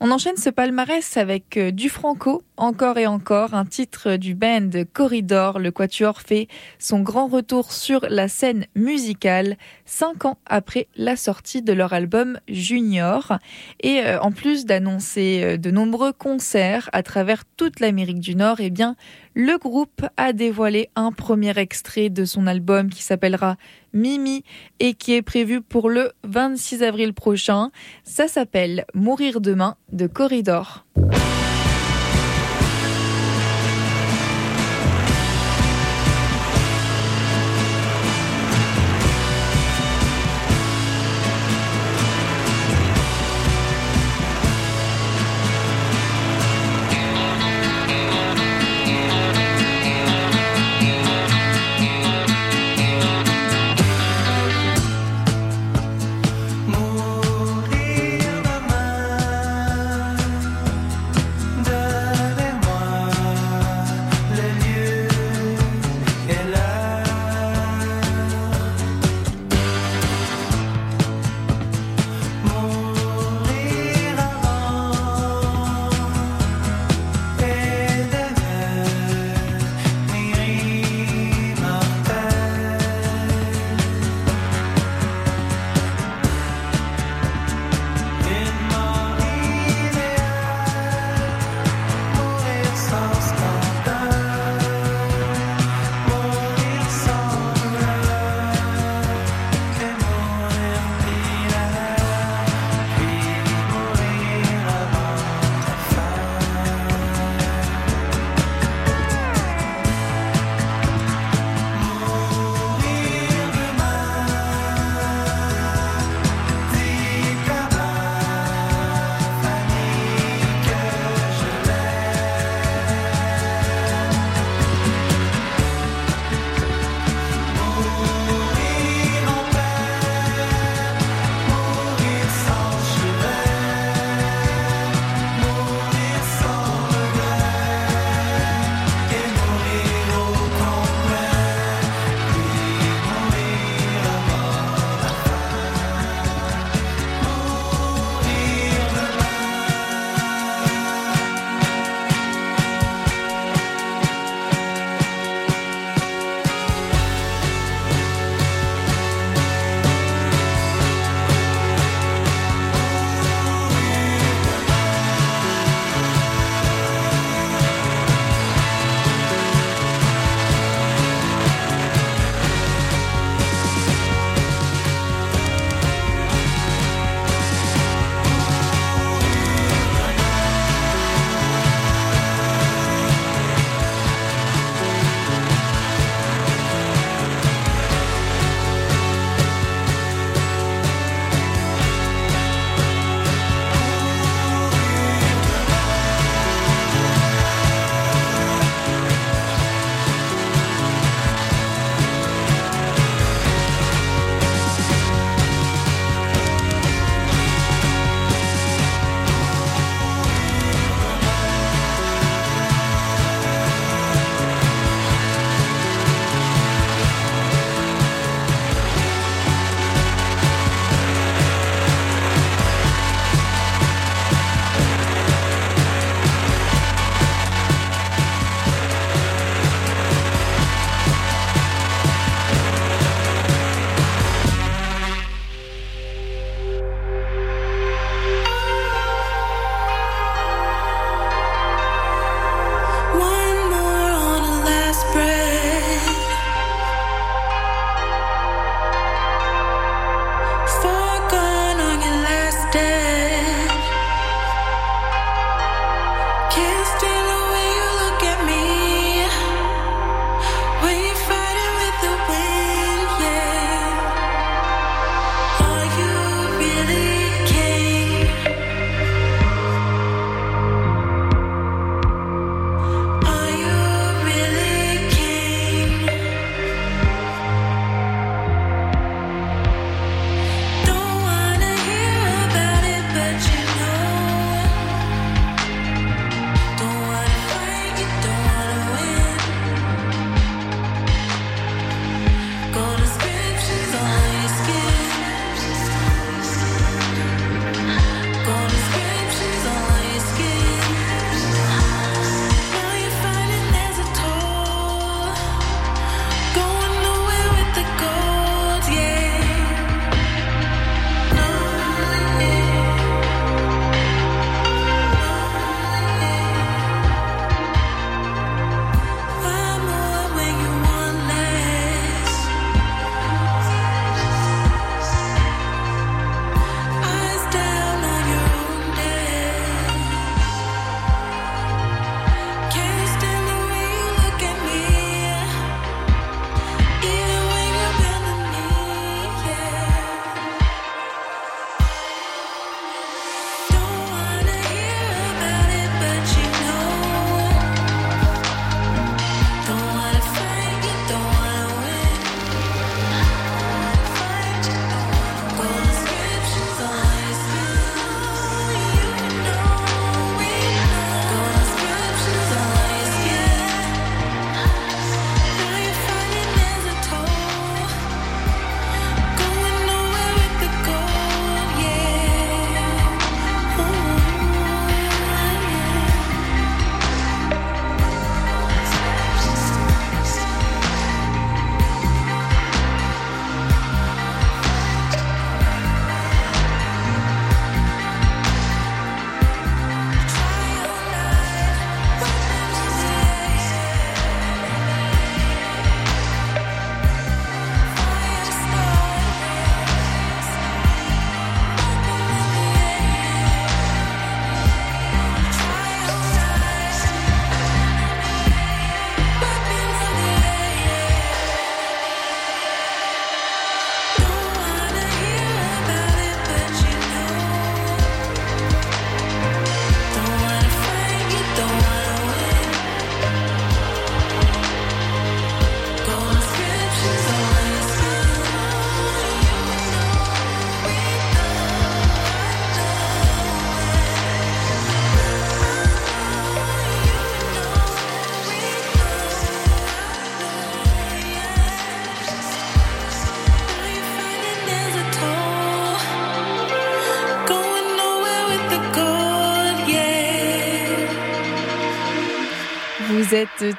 On 0.00 0.10
enchaîne 0.10 0.36
ce 0.36 0.50
palmarès 0.50 1.16
avec 1.16 1.56
euh, 1.56 1.70
du 1.70 1.88
Franco, 1.88 2.42
encore 2.58 2.98
et 2.98 3.06
encore, 3.06 3.54
un 3.54 3.64
titre 3.64 4.16
du 4.16 4.34
band 4.34 4.70
Corridor. 4.92 5.58
Le 5.58 5.70
Quatuor 5.70 6.20
fait 6.20 6.48
son 6.78 7.00
grand 7.00 7.28
retour 7.28 7.72
sur 7.72 8.06
la 8.08 8.28
scène 8.28 8.66
musicale 8.74 9.56
cinq 9.86 10.24
ans 10.24 10.38
après 10.46 10.88
la 10.96 11.16
sortie 11.16 11.62
de 11.62 11.72
leur 11.72 11.92
album 11.92 12.38
Junior. 12.48 13.38
Et 13.80 14.00
euh, 14.00 14.20
en 14.20 14.32
plus 14.32 14.66
d'annoncer 14.66 15.40
euh, 15.42 15.56
de 15.56 15.70
nombreux 15.70 16.12
concerts 16.12 16.90
à 16.92 17.02
travers 17.02 17.44
toute 17.56 17.80
l'Amérique 17.80 18.20
du 18.20 18.34
Nord, 18.34 18.56
eh 18.60 18.70
bien, 18.70 18.96
le 19.34 19.56
groupe 19.56 20.04
a 20.16 20.32
dévoilé 20.32 20.90
un 20.96 21.12
premier 21.12 21.56
extrait 21.58 22.10
de 22.10 22.24
son 22.24 22.46
album 22.46 22.90
qui 22.90 23.02
s'appellera 23.02 23.56
Mimi 23.92 24.42
et 24.80 24.94
qui 24.94 25.14
est 25.14 25.22
prévu 25.22 25.60
pour 25.60 25.88
le 25.88 26.12
26 26.24 26.82
avril 26.82 27.14
prochain. 27.14 27.70
Ça 28.02 28.28
s'appelle 28.28 28.84
Mourir 28.94 29.40
demain 29.40 29.76
de 29.92 30.06
Corridor. 30.06 30.84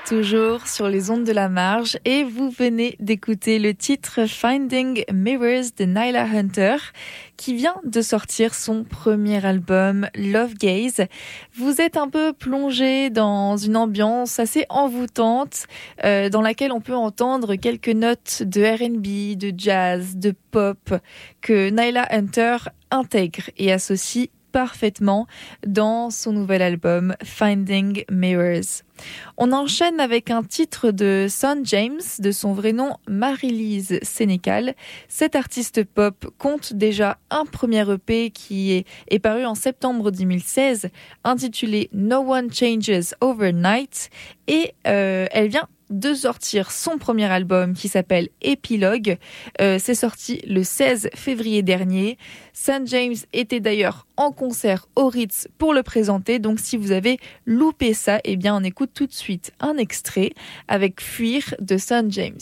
Toujours 0.07 0.67
sur 0.67 0.87
les 0.87 1.11
ondes 1.11 1.23
de 1.23 1.31
la 1.31 1.49
marge 1.49 1.97
et 2.05 2.23
vous 2.23 2.49
venez 2.49 2.95
d'écouter 2.99 3.59
le 3.59 3.73
titre 3.73 4.25
Finding 4.25 5.03
Mirrors 5.11 5.71
de 5.77 5.85
Nyla 5.85 6.23
Hunter 6.23 6.77
qui 7.35 7.55
vient 7.55 7.75
de 7.83 8.01
sortir 8.01 8.53
son 8.53 8.83
premier 8.83 9.43
album 9.45 10.07
Love 10.15 10.53
Gaze. 10.53 11.07
Vous 11.55 11.81
êtes 11.81 11.97
un 11.97 12.09
peu 12.09 12.31
plongé 12.31 13.09
dans 13.09 13.57
une 13.57 13.75
ambiance 13.75 14.39
assez 14.39 14.65
envoûtante 14.69 15.65
euh, 16.05 16.29
dans 16.29 16.41
laquelle 16.41 16.71
on 16.71 16.81
peut 16.81 16.95
entendre 16.95 17.55
quelques 17.55 17.89
notes 17.89 18.43
de 18.43 18.61
R&B, 18.61 19.37
de 19.37 19.53
jazz, 19.57 20.15
de 20.15 20.33
pop 20.51 20.93
que 21.41 21.69
Nyla 21.69 22.07
Hunter 22.11 22.57
intègre 22.91 23.49
et 23.57 23.71
associe 23.71 24.29
parfaitement 24.51 25.27
dans 25.65 26.09
son 26.09 26.33
nouvel 26.33 26.61
album 26.61 27.15
Finding 27.23 28.03
Mirrors. 28.11 28.83
On 29.37 29.51
enchaîne 29.51 29.99
avec 29.99 30.29
un 30.29 30.43
titre 30.43 30.91
de 30.91 31.27
Son 31.29 31.61
James, 31.63 32.01
de 32.19 32.31
son 32.31 32.53
vrai 32.53 32.73
nom 32.73 32.97
Marie-Lise 33.07 33.99
Sénécal. 34.01 34.75
Cet 35.07 35.35
artiste 35.35 35.83
pop 35.83 36.27
compte 36.37 36.73
déjà 36.73 37.17
un 37.29 37.45
premier 37.45 37.89
EP 37.89 38.31
qui 38.31 38.73
est, 38.73 38.87
est 39.09 39.19
paru 39.19 39.45
en 39.45 39.55
septembre 39.55 40.11
2016, 40.11 40.89
intitulé 41.23 41.89
No 41.93 42.19
One 42.33 42.51
Changes 42.53 43.13
Overnight, 43.21 44.09
et 44.47 44.73
euh, 44.87 45.27
elle 45.31 45.47
vient 45.47 45.67
de 45.89 46.13
sortir 46.13 46.71
son 46.71 46.97
premier 46.97 47.25
album 47.25 47.73
qui 47.73 47.87
s'appelle 47.87 48.29
Épilogue. 48.41 49.17
Euh, 49.61 49.77
c'est 49.79 49.95
sorti 49.95 50.41
le 50.47 50.63
16 50.63 51.09
février 51.15 51.63
dernier. 51.63 52.17
St. 52.53 52.85
James 52.85 53.15
était 53.33 53.59
d'ailleurs 53.59 54.07
en 54.17 54.31
concert 54.31 54.87
au 54.95 55.07
Ritz 55.07 55.47
pour 55.57 55.73
le 55.73 55.83
présenter. 55.83 56.39
Donc 56.39 56.59
si 56.59 56.77
vous 56.77 56.91
avez 56.91 57.19
loupé 57.45 57.93
ça, 57.93 58.19
eh 58.23 58.35
bien 58.35 58.55
on 58.55 58.63
écoute 58.63 58.91
tout 58.93 59.07
de 59.07 59.13
suite 59.13 59.51
un 59.59 59.77
extrait 59.77 60.31
avec 60.67 61.01
Fuir 61.01 61.55
de 61.59 61.77
St. 61.77 62.09
James. 62.09 62.39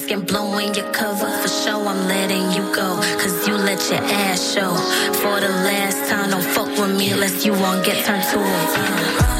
Faking, 0.00 0.18
masking, 0.18 0.26
blowing 0.26 0.74
your 0.74 0.90
cover. 0.92 1.30
For 1.42 1.48
sure, 1.48 1.86
I'm 1.86 2.08
letting 2.08 2.50
you 2.52 2.62
go. 2.74 2.96
Cause 3.20 3.46
you 3.46 3.54
let 3.54 3.90
your 3.90 4.00
ass 4.00 4.54
show. 4.54 4.74
For 5.20 5.40
the 5.40 5.48
last 5.48 6.10
time, 6.10 6.30
don't 6.30 6.42
fuck 6.42 6.68
with 6.78 6.96
me 6.96 7.10
unless 7.10 7.44
you 7.44 7.52
won't 7.52 7.84
get 7.84 8.04
turned 8.04 8.24
to 8.24 8.38
a 8.38 9.35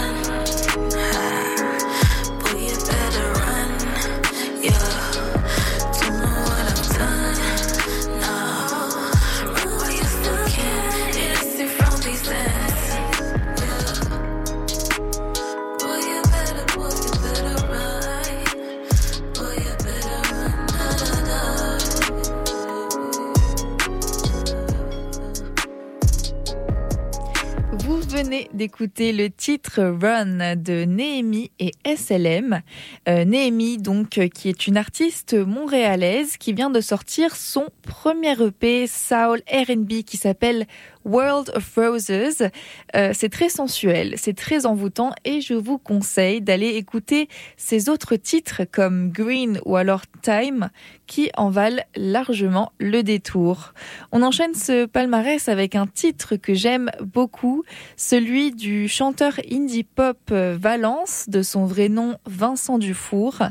d'écouter 28.67 29.13
le 29.13 29.31
titre 29.31 29.81
Run 29.81 30.57
de 30.57 30.85
Néhémie 30.85 31.53
et 31.61 31.71
SLM. 31.85 32.63
Euh, 33.09 33.25
Néhémie, 33.25 33.79
donc, 33.79 34.19
euh, 34.19 34.27
qui 34.27 34.49
est 34.49 34.67
une 34.67 34.77
artiste 34.77 35.35
montréalaise 35.35 36.37
qui 36.37 36.53
vient 36.53 36.69
de 36.69 36.81
sortir 36.81 37.37
son 37.37 37.69
premier 37.83 38.33
EP 38.43 38.89
Soul 38.89 39.41
R&B 39.49 40.03
qui 40.05 40.17
s'appelle 40.17 40.67
World 41.05 41.53
of 41.55 41.75
Roses. 41.77 42.11
Euh, 42.11 43.13
c'est 43.15 43.29
très 43.29 43.49
sensuel, 43.49 44.15
c'est 44.17 44.37
très 44.37 44.67
envoûtant 44.67 45.13
et 45.25 45.41
je 45.41 45.55
vous 45.55 45.79
conseille 45.79 46.41
d'aller 46.41 46.71
écouter 46.71 47.29
ses 47.57 47.89
autres 47.89 48.17
titres 48.17 48.63
comme 48.65 49.11
Green 49.13 49.61
ou 49.65 49.77
alors 49.77 50.03
Time 50.23 50.71
qui 51.07 51.31
en 51.37 51.51
valent 51.51 51.83
largement 51.95 52.73
le 52.79 53.03
détour. 53.03 53.73
On 54.13 54.23
enchaîne 54.23 54.55
ce 54.55 54.87
palmarès 54.87 55.49
avec 55.49 55.75
un 55.75 55.87
titre 55.87 56.37
que 56.37 56.55
j'aime 56.55 56.91
beaucoup, 57.01 57.65
celui 57.97 58.53
du 58.53 58.89
chanteur 58.89 59.35
indie 59.51 59.85
pop 59.85 60.19
Valence, 60.31 61.27
de 61.29 61.43
son 61.43 61.67
vrai 61.67 61.89
nom 61.89 62.17
Vincent 62.27 62.79
Dufour. 62.79 63.43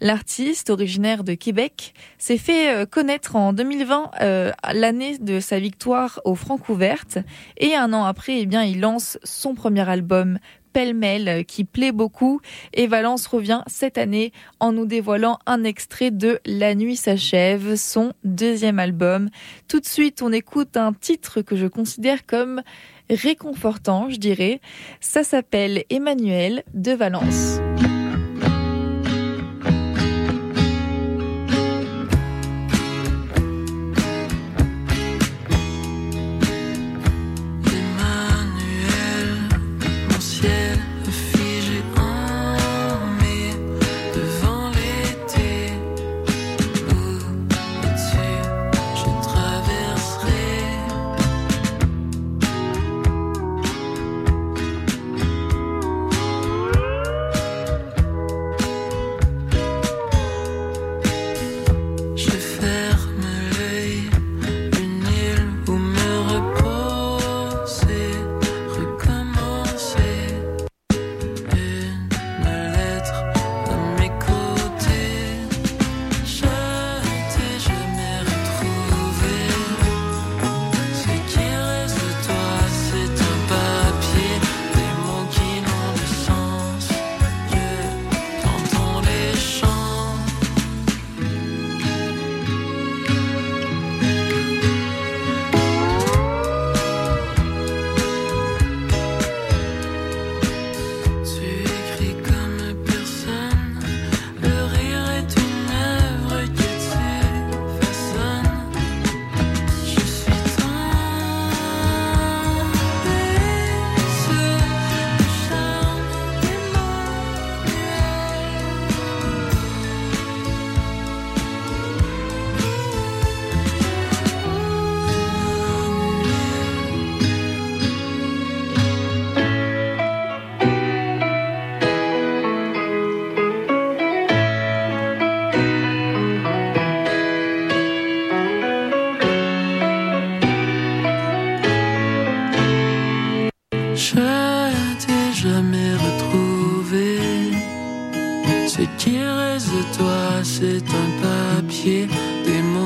L'artiste, 0.00 0.70
originaire 0.70 1.24
de 1.24 1.34
Québec, 1.34 1.94
s'est 2.18 2.38
fait 2.38 2.74
euh, 2.74 2.86
connaître 2.86 3.36
en 3.36 3.52
2020, 3.52 4.10
euh, 4.20 4.52
l'année 4.72 5.18
de 5.18 5.40
sa 5.40 5.58
victoire 5.58 6.20
au 6.24 6.34
Francouverte. 6.34 7.18
Et 7.56 7.74
un 7.74 7.92
an 7.92 8.04
après, 8.04 8.40
eh 8.40 8.46
bien, 8.46 8.62
il 8.62 8.80
lance 8.80 9.18
son 9.24 9.54
premier 9.54 9.88
album 9.88 10.38
pêle-mêle 10.74 11.46
qui 11.46 11.64
plaît 11.64 11.92
beaucoup 11.92 12.40
et 12.74 12.86
Valence 12.86 13.26
revient 13.26 13.62
cette 13.66 13.96
année 13.96 14.32
en 14.60 14.72
nous 14.72 14.84
dévoilant 14.84 15.38
un 15.46 15.64
extrait 15.64 16.10
de 16.10 16.40
La 16.44 16.74
nuit 16.74 16.96
s'achève, 16.96 17.76
son 17.76 18.12
deuxième 18.24 18.78
album. 18.78 19.30
Tout 19.68 19.80
de 19.80 19.86
suite, 19.86 20.20
on 20.20 20.32
écoute 20.32 20.76
un 20.76 20.92
titre 20.92 21.40
que 21.40 21.56
je 21.56 21.66
considère 21.66 22.26
comme 22.26 22.60
réconfortant, 23.08 24.10
je 24.10 24.16
dirais. 24.16 24.60
Ça 25.00 25.22
s'appelle 25.22 25.84
Emmanuel 25.90 26.64
de 26.74 26.92
Valence. 26.92 27.60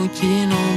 Des 0.08 0.14
mots 0.14 0.14
qui 0.14 0.46
n'ont 0.46 0.76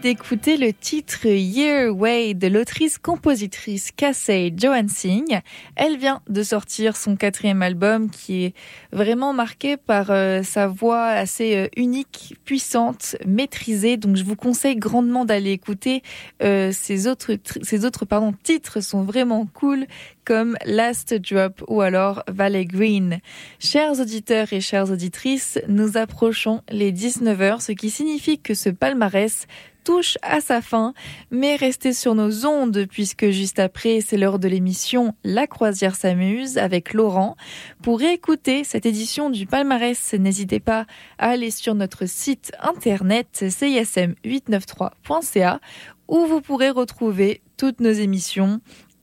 d'écouter 0.00 0.56
le 0.56 0.72
titre 0.72 1.26
Year 1.26 1.94
Way 1.94 2.34
de 2.34 2.46
l'autrice-compositrice 2.46 3.90
Casey 3.90 4.52
Johan 4.56 4.86
Singh. 4.88 5.40
Elle 5.74 5.96
vient 5.96 6.20
de 6.28 6.42
sortir 6.42 6.96
son 6.96 7.16
quatrième 7.16 7.62
album 7.62 8.08
qui 8.08 8.44
est 8.44 8.54
vraiment 8.92 9.32
marqué 9.32 9.76
par 9.76 10.10
euh, 10.10 10.42
sa 10.42 10.68
voix 10.68 11.06
assez 11.06 11.56
euh, 11.56 11.68
unique, 11.76 12.36
puissante, 12.44 13.16
maîtrisée. 13.26 13.96
Donc 13.96 14.16
je 14.16 14.24
vous 14.24 14.36
conseille 14.36 14.76
grandement 14.76 15.24
d'aller 15.24 15.50
écouter. 15.50 16.02
Euh, 16.42 16.70
ses 16.72 17.08
autres, 17.08 17.32
ses 17.62 17.84
autres 17.84 18.04
pardon, 18.04 18.32
titres 18.42 18.80
sont 18.80 19.02
vraiment 19.02 19.46
cool 19.52 19.86
comme 20.28 20.56
Last 20.66 21.14
Drop 21.14 21.64
ou 21.68 21.80
alors 21.80 22.22
Valley 22.28 22.66
Green. 22.66 23.20
Chers 23.58 23.98
auditeurs 23.98 24.52
et 24.52 24.60
chères 24.60 24.90
auditrices, 24.90 25.58
nous 25.68 25.96
approchons 25.96 26.60
les 26.68 26.92
19h, 26.92 27.62
ce 27.62 27.72
qui 27.72 27.88
signifie 27.88 28.38
que 28.38 28.52
ce 28.52 28.68
palmarès 28.68 29.46
touche 29.84 30.18
à 30.20 30.42
sa 30.42 30.60
fin, 30.60 30.92
mais 31.30 31.56
restez 31.56 31.94
sur 31.94 32.14
nos 32.14 32.44
ondes 32.44 32.84
puisque 32.90 33.30
juste 33.30 33.58
après, 33.58 34.02
c'est 34.02 34.18
l'heure 34.18 34.38
de 34.38 34.48
l'émission 34.48 35.14
La 35.24 35.46
croisière 35.46 35.96
s'amuse 35.96 36.58
avec 36.58 36.92
Laurent. 36.92 37.38
Pour 37.82 38.02
écouter 38.02 38.64
cette 38.64 38.84
édition 38.84 39.30
du 39.30 39.46
palmarès, 39.46 40.12
n'hésitez 40.12 40.60
pas 40.60 40.84
à 41.16 41.30
aller 41.30 41.50
sur 41.50 41.74
notre 41.74 42.04
site 42.04 42.52
internet 42.60 43.28
cism893.ca 43.32 45.58
où 46.06 46.26
vous 46.26 46.42
pourrez 46.42 46.68
retrouver 46.68 47.40
toutes 47.56 47.80
nos 47.80 47.92
émissions 47.92 48.60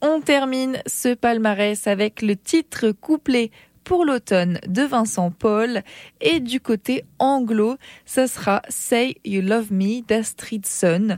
on 0.07 0.21
termine 0.21 0.77
ce 0.85 1.15
palmarès 1.15 1.87
avec 1.87 2.21
le 2.21 2.35
titre 2.35 2.91
couplé 2.91 3.49
pour 3.83 4.05
l'automne 4.05 4.59
de 4.67 4.83
Vincent 4.83 5.31
Paul 5.31 5.81
et 6.21 6.39
du 6.39 6.59
côté 6.59 7.03
anglo, 7.17 7.77
ça 8.05 8.27
sera 8.27 8.61
Say 8.69 9.15
You 9.25 9.41
Love 9.41 9.73
Me 9.73 10.01
d'Astrid 10.01 10.67
Sun. 10.67 11.17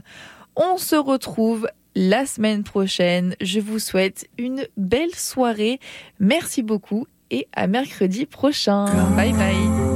On 0.56 0.78
se 0.78 0.96
retrouve 0.96 1.68
la 1.94 2.24
semaine 2.24 2.64
prochaine. 2.64 3.34
Je 3.42 3.60
vous 3.60 3.78
souhaite 3.78 4.26
une 4.38 4.66
belle 4.78 5.14
soirée. 5.14 5.80
Merci 6.18 6.62
beaucoup 6.62 7.06
et 7.30 7.46
à 7.52 7.66
mercredi 7.66 8.24
prochain. 8.24 8.86
Bye 9.16 9.32
bye. 9.34 9.87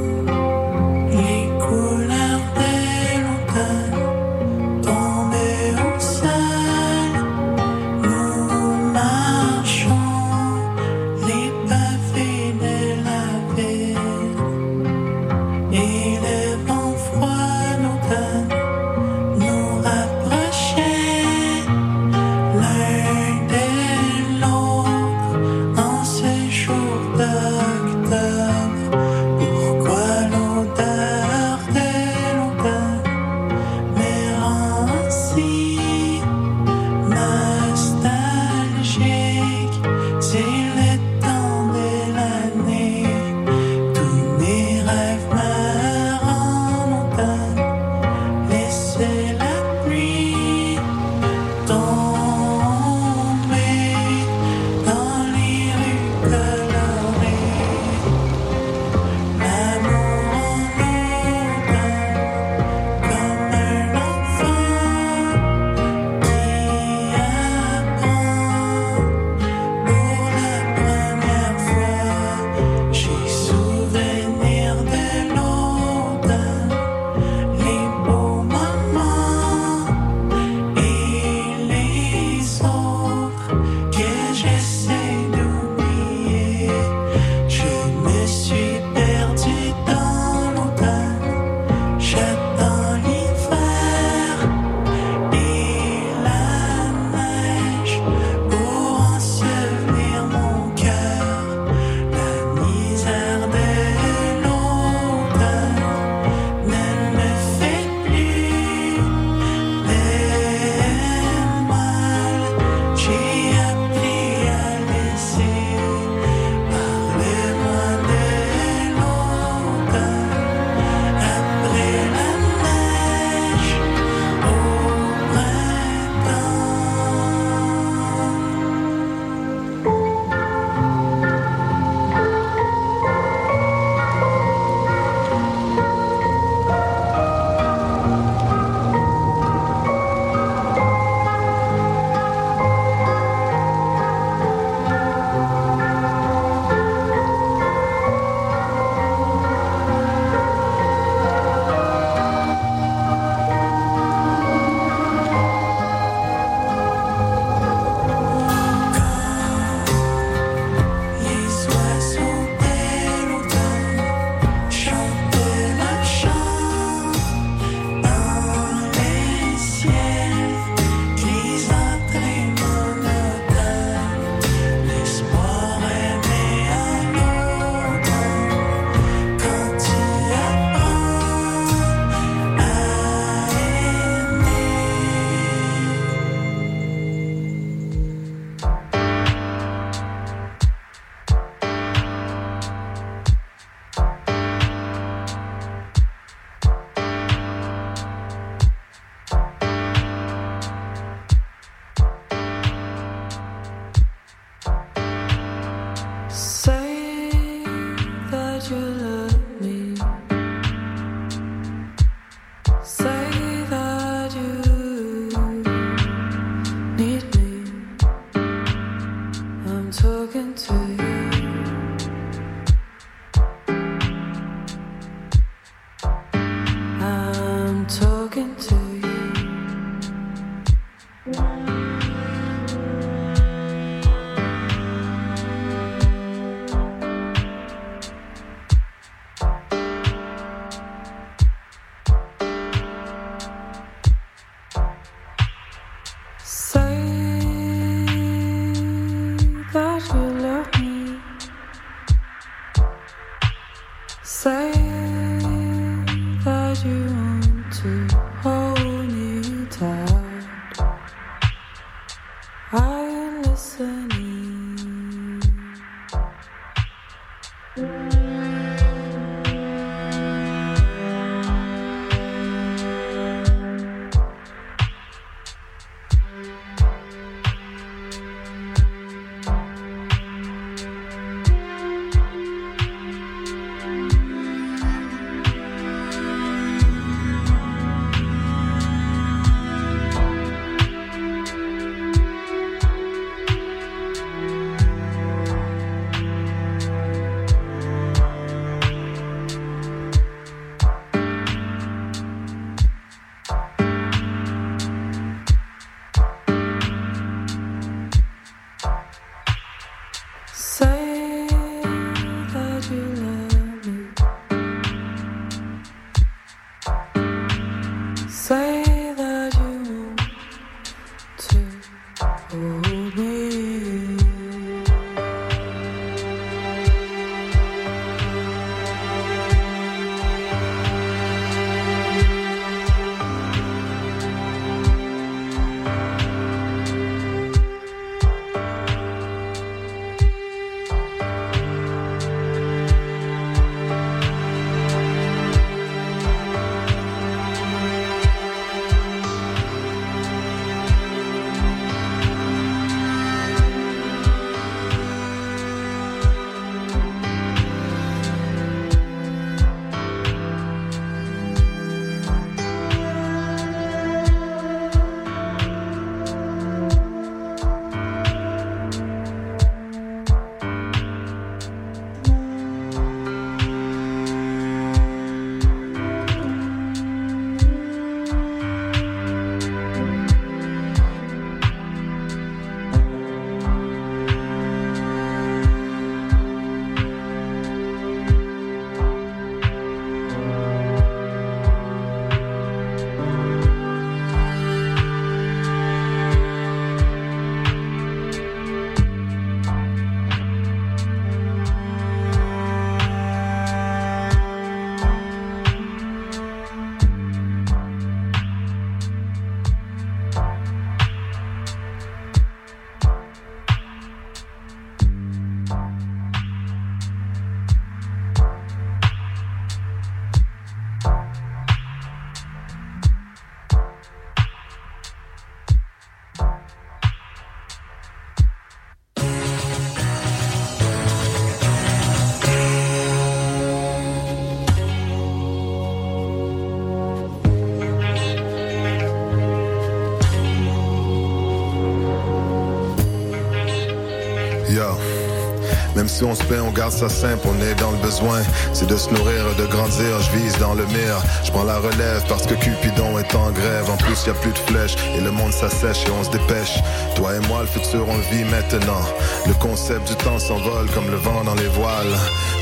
Si 446.12 446.24
on 446.24 446.34
se 446.34 446.44
plaint, 446.44 446.62
on 446.66 446.70
garde 446.70 446.92
ça 446.92 447.08
simple, 447.08 447.46
on 447.48 447.58
est 447.62 447.74
dans 447.76 447.90
le 447.90 447.96
besoin. 447.98 448.42
C'est 448.74 448.86
de 448.86 448.96
se 448.96 449.08
nourrir, 449.10 449.44
de 449.58 449.66
grandir, 449.66 450.20
je 450.20 450.36
vise 450.36 450.56
dans 450.58 450.74
le 450.74 450.84
mire. 450.86 451.22
Je 451.42 451.50
prends 451.50 451.64
la 451.64 451.78
relève 451.78 452.22
parce 452.28 452.46
que 452.46 452.54
Cupidon 452.54 453.18
est 453.18 453.34
en 453.34 453.50
grève. 453.50 453.90
En 453.90 453.96
plus, 453.96 454.26
y 454.26 454.30
a 454.30 454.34
plus 454.34 454.52
de 454.52 454.58
flèches 454.58 454.96
et 455.16 455.20
le 455.20 455.30
monde 455.30 455.52
s'assèche 455.52 456.04
et 456.06 456.10
on 456.10 456.22
se 456.22 456.30
dépêche. 456.30 456.80
Toi 457.16 457.36
et 457.36 457.48
moi, 457.48 457.62
le 457.62 457.66
futur, 457.66 458.06
on 458.06 458.18
vit 458.34 458.44
maintenant. 458.44 459.02
Le 459.46 459.54
concept 459.54 460.06
du 460.08 460.14
temps 460.16 460.38
s'envole 460.38 460.90
comme 460.94 461.10
le 461.10 461.16
vent 461.16 461.44
dans 461.44 461.54
les 461.54 461.68
voiles. 461.68 462.14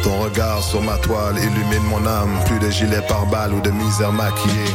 Ton 0.05 0.17
regard 0.21 0.63
sur 0.63 0.81
ma 0.81 0.97
toile 0.99 1.37
illumine 1.39 1.85
mon 1.89 2.07
âme. 2.07 2.39
Plus 2.47 2.61
de 2.61 2.71
gilets 2.71 3.07
par 3.09 3.27
balles 3.27 3.53
ou 3.53 3.61
de 3.61 3.71
misère 3.71 4.13
maquillée. 4.13 4.75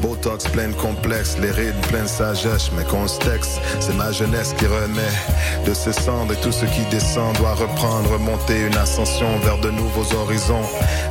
Botox 0.00 0.44
plein 0.48 0.68
de 0.68 0.74
complexes, 0.74 1.36
les 1.40 1.50
rides 1.50 1.80
pleines 1.88 2.08
sagesse, 2.08 2.70
mais 2.76 2.84
qu'on 2.84 3.06
c'est 3.08 3.96
ma 3.96 4.12
jeunesse 4.12 4.54
qui 4.58 4.66
renaît 4.66 5.64
de 5.66 5.74
ses 5.74 5.92
cendres 5.92 6.32
et 6.32 6.40
tout 6.40 6.52
ce 6.52 6.64
qui 6.66 6.82
descend 6.90 7.36
doit 7.36 7.54
reprendre, 7.54 8.12
remonter 8.12 8.60
une 8.66 8.76
ascension 8.76 9.38
vers 9.44 9.58
de 9.58 9.70
nouveaux 9.70 10.14
horizons. 10.14 10.64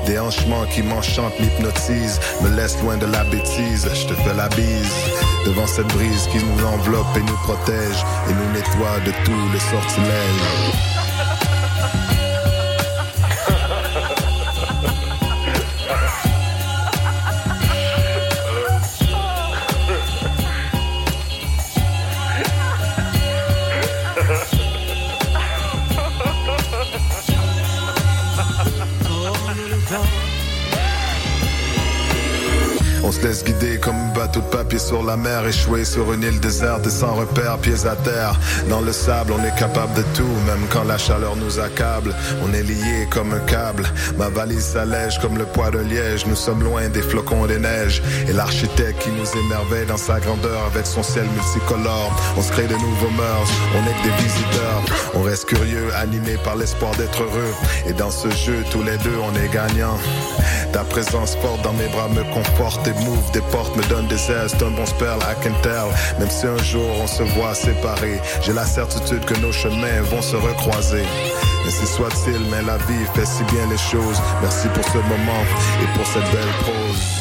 Des 0.05 0.17
hanchements 0.17 0.65
qui 0.73 0.81
m'enchantent, 0.81 1.39
m'hypnotisent, 1.39 2.19
me 2.41 2.49
laissent 2.55 2.81
loin 2.81 2.97
de 2.97 3.05
la 3.05 3.23
bêtise. 3.25 3.87
Je 3.93 4.07
te 4.07 4.13
fais 4.13 4.33
la 4.35 4.49
bise 4.49 4.93
devant 5.45 5.67
cette 5.67 5.87
brise 5.87 6.27
qui 6.31 6.37
nous 6.37 6.65
enveloppe 6.65 7.15
et 7.15 7.21
nous 7.21 7.37
protège 7.43 8.03
et 8.29 8.33
nous 8.33 8.53
nettoie 8.53 8.99
de 9.05 9.11
tous 9.23 9.53
les 9.53 9.59
sortilèges. 9.59 10.78
Sur 34.79 35.03
la 35.03 35.17
mer, 35.17 35.45
échoué 35.45 35.83
sur 35.83 36.13
une 36.13 36.23
île 36.23 36.39
déserte 36.39 36.87
et 36.87 36.89
sans 36.89 37.13
repère, 37.13 37.57
pieds 37.57 37.85
à 37.85 37.95
terre. 37.95 38.39
Dans 38.69 38.81
le 38.81 38.91
sable, 38.91 39.33
on 39.33 39.43
est 39.43 39.55
capable 39.57 39.93
de 39.93 40.03
tout, 40.15 40.35
même 40.47 40.65
quand 40.71 40.83
la 40.85 40.97
chaleur 40.97 41.35
nous 41.35 41.59
accable. 41.59 42.15
On 42.43 42.53
est 42.53 42.63
lié 42.63 43.07
comme 43.09 43.33
un 43.33 43.39
câble. 43.39 43.83
Ma 44.17 44.29
valise 44.29 44.63
s'allège 44.63 45.19
comme 45.19 45.37
le 45.37 45.45
poids 45.45 45.69
de 45.71 45.79
liège. 45.79 46.25
Nous 46.25 46.35
sommes 46.35 46.63
loin 46.63 46.87
des 46.89 47.01
flocons 47.01 47.45
des 47.45 47.59
neiges. 47.59 48.01
Et 48.27 48.33
l'architecte 48.33 49.01
qui 49.01 49.09
nous 49.09 49.45
émerveille 49.45 49.85
dans 49.87 49.97
sa 49.97 50.19
grandeur 50.19 50.63
avec 50.71 50.85
son 50.85 51.03
ciel 51.03 51.25
multicolore. 51.35 52.15
On 52.37 52.41
se 52.41 52.51
crée 52.51 52.67
de 52.67 52.75
nouveaux 52.75 53.11
mœurs, 53.17 53.51
on 53.75 53.81
est 53.87 53.93
que 54.01 54.03
des 54.07 54.23
visiteurs. 54.23 54.83
On 55.13 55.21
reste 55.21 55.45
curieux, 55.45 55.93
animé 55.95 56.37
par 56.43 56.55
l'espoir 56.55 56.95
d'être 56.95 57.21
heureux. 57.21 57.53
Et 57.87 57.93
dans 57.93 58.11
ce 58.11 58.29
jeu, 58.29 58.63
tous 58.71 58.83
les 58.83 58.97
deux, 58.99 59.17
on 59.21 59.35
est 59.35 59.53
gagnants. 59.53 59.97
Ta 60.71 60.83
présence 60.83 61.35
forte 61.41 61.61
dans 61.63 61.73
mes 61.73 61.87
bras 61.87 62.07
me 62.09 62.23
conforte 62.33 62.87
et 62.87 62.93
m'ouvre 63.03 63.31
des 63.31 63.41
portes, 63.51 63.75
me 63.75 63.83
donne 63.89 64.07
des 64.07 64.31
ailes, 64.31 64.49
un 64.69 64.75
bon 64.75 64.85
spell, 64.85 65.17
I 65.21 65.35
can. 65.41 65.53
Même 66.19 66.29
si 66.29 66.45
un 66.45 66.57
jour 66.63 66.89
on 67.01 67.07
se 67.07 67.23
voit 67.23 67.53
séparés, 67.53 68.19
j'ai 68.41 68.53
la 68.53 68.65
certitude 68.65 69.25
que 69.25 69.35
nos 69.39 69.51
chemins 69.51 70.01
vont 70.03 70.21
se 70.21 70.35
recroiser. 70.35 71.03
Ainsi 71.67 71.85
soit-il, 71.87 72.39
mais 72.49 72.61
la 72.63 72.77
vie 72.77 73.05
fait 73.13 73.25
si 73.25 73.43
bien 73.45 73.65
les 73.69 73.77
choses. 73.77 74.21
Merci 74.41 74.67
pour 74.69 74.85
ce 74.85 74.97
moment 74.97 75.43
et 75.81 75.97
pour 75.97 76.05
cette 76.07 76.31
belle 76.31 76.53
prose. 76.61 77.18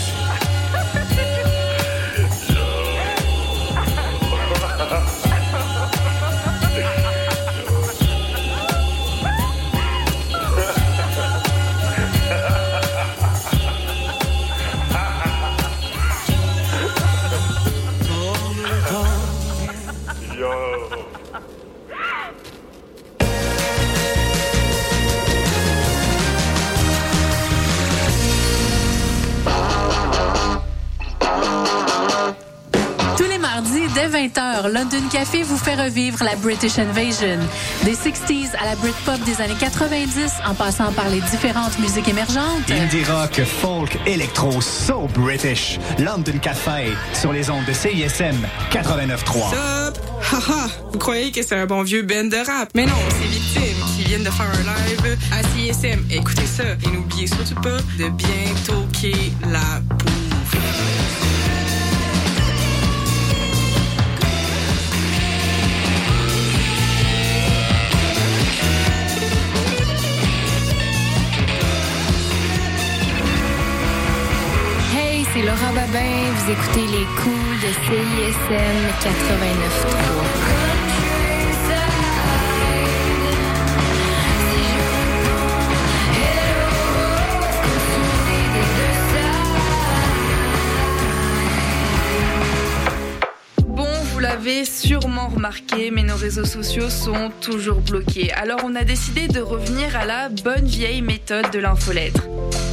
Dès 34.62 34.68
20h, 34.68 34.72
London 34.72 35.08
Café 35.10 35.42
vous 35.42 35.56
fait 35.56 35.74
revivre 35.74 36.22
la 36.24 36.36
British 36.36 36.78
Invasion. 36.78 37.38
Des 37.84 37.94
60s 37.94 38.54
à 38.60 38.66
la 38.66 38.76
Britpop 38.76 39.20
des 39.24 39.40
années 39.40 39.56
90, 39.58 40.32
en 40.46 40.54
passant 40.54 40.92
par 40.92 41.08
les 41.08 41.20
différentes 41.20 41.78
musiques 41.78 42.08
émergentes. 42.08 42.70
Indie 42.70 43.04
rock, 43.04 43.40
folk, 43.44 43.98
électro, 44.06 44.60
so 44.60 45.08
British. 45.14 45.78
London 45.98 46.38
Café 46.40 46.92
sur 47.12 47.32
les 47.32 47.50
ondes 47.50 47.64
de 47.66 47.72
CISM 47.72 48.36
89.3. 48.70 49.50
Sup? 49.50 49.98
Haha, 50.30 50.68
vous 50.92 50.98
croyez 50.98 51.30
que 51.30 51.42
c'est 51.42 51.56
un 51.56 51.66
bon 51.66 51.82
vieux 51.82 52.02
band 52.02 52.24
de 52.24 52.36
rap? 52.36 52.70
Mais 52.74 52.84
non, 52.86 52.92
c'est 53.10 53.28
Victime 53.28 53.84
qui 53.96 54.04
viennent 54.04 54.24
de 54.24 54.30
faire 54.30 54.46
un 54.46 54.90
live 54.90 55.18
à 55.32 55.42
CISM. 55.42 56.04
Écoutez 56.10 56.46
ça 56.46 56.64
et 56.84 56.88
n'oubliez 56.88 57.26
surtout 57.26 57.60
pas 57.60 57.78
de 57.98 58.08
bien 58.10 58.54
toquer 58.66 59.32
la 59.50 59.80
bouffe. 59.80 60.17
Laura 75.48 75.72
Babin. 75.72 76.28
Vous 76.34 76.50
écoutez 76.52 76.86
les 76.86 77.06
coups 77.16 77.56
de 77.62 77.70
CISM 77.86 78.78
89.3. 79.00 79.08
Bon, 93.68 93.86
vous 94.12 94.18
l'avez 94.18 94.66
sûrement 94.66 95.28
remarqué, 95.28 95.90
mais 95.90 96.02
nos 96.02 96.16
réseaux 96.16 96.44
sociaux 96.44 96.90
sont 96.90 97.30
toujours 97.40 97.80
bloqués. 97.80 98.30
Alors 98.34 98.60
on 98.64 98.74
a 98.74 98.84
décidé 98.84 99.28
de 99.28 99.40
revenir 99.40 99.96
à 99.96 100.04
la 100.04 100.28
bonne 100.28 100.66
vieille 100.66 101.00
méthode 101.00 101.50
de 101.50 101.58
l'infolettre. 101.58 102.28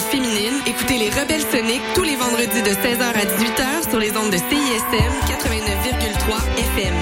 féminine, 0.00 0.54
écoutez 0.66 0.98
les 0.98 1.10
Rebelles 1.10 1.44
Soniques 1.52 1.82
tous 1.94 2.02
les 2.02 2.16
vendredis 2.16 2.62
de 2.62 2.70
16h 2.70 3.02
à 3.02 3.24
18h 3.24 3.88
sur 3.88 3.98
les 3.98 4.16
ondes 4.16 4.30
de 4.30 4.36
CISM 4.36 5.12
89,3 5.28 6.40
FM. 6.58 6.94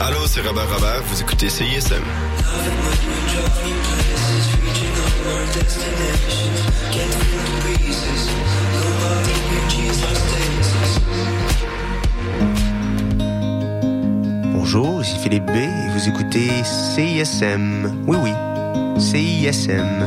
Allô, 0.00 0.26
c'est 0.26 0.40
Robert 0.40 0.68
Robert, 0.72 1.02
vous 1.08 1.20
écoutez 1.20 1.48
CISM. 1.50 2.02
Bonjour, 14.76 15.02
ici 15.02 15.16
Philippe 15.20 15.46
B 15.46 15.54
et 15.54 15.88
vous 15.92 16.08
écoutez 16.08 16.48
CISM. 16.64 18.04
Oui, 18.08 18.16
oui, 18.20 18.32
CISM. 18.98 20.04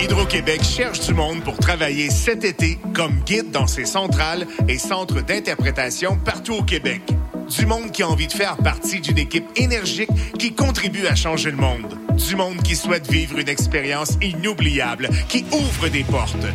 Hydro-Québec 0.00 0.62
cherche 0.62 1.00
du 1.00 1.12
monde 1.12 1.42
pour 1.44 1.58
travailler 1.58 2.08
cet 2.08 2.44
été 2.44 2.78
comme 2.94 3.20
guide 3.26 3.50
dans 3.50 3.66
ses 3.66 3.84
centrales 3.84 4.46
et 4.66 4.78
centres 4.78 5.20
d'interprétation 5.20 6.16
partout 6.16 6.54
au 6.54 6.62
Québec. 6.62 7.02
Du 7.48 7.64
monde 7.64 7.92
qui 7.92 8.02
a 8.02 8.08
envie 8.08 8.26
de 8.26 8.32
faire 8.32 8.56
partie 8.56 9.00
d'une 9.00 9.18
équipe 9.18 9.46
énergique 9.54 10.10
qui 10.38 10.52
contribue 10.52 11.06
à 11.06 11.14
changer 11.14 11.50
le 11.50 11.56
monde. 11.56 11.98
Du 12.16 12.34
monde 12.34 12.60
qui 12.62 12.74
souhaite 12.74 13.08
vivre 13.10 13.38
une 13.38 13.48
expérience 13.48 14.18
inoubliable, 14.20 15.08
qui 15.28 15.44
ouvre 15.52 15.88
des 15.88 16.02
portes. 16.02 16.46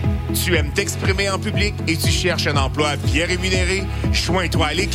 Tu 0.44 0.56
aimes 0.56 0.72
t'exprimer 0.74 1.30
en 1.30 1.40
public 1.40 1.74
et 1.88 1.96
tu 1.96 2.10
cherches 2.10 2.48
un 2.48 2.58
emploi 2.58 2.98
bien 2.98 3.26
rémunéré? 3.26 3.84
Joins-toi 4.12 4.66
à 4.66 4.74
l'équipe. 4.74 4.90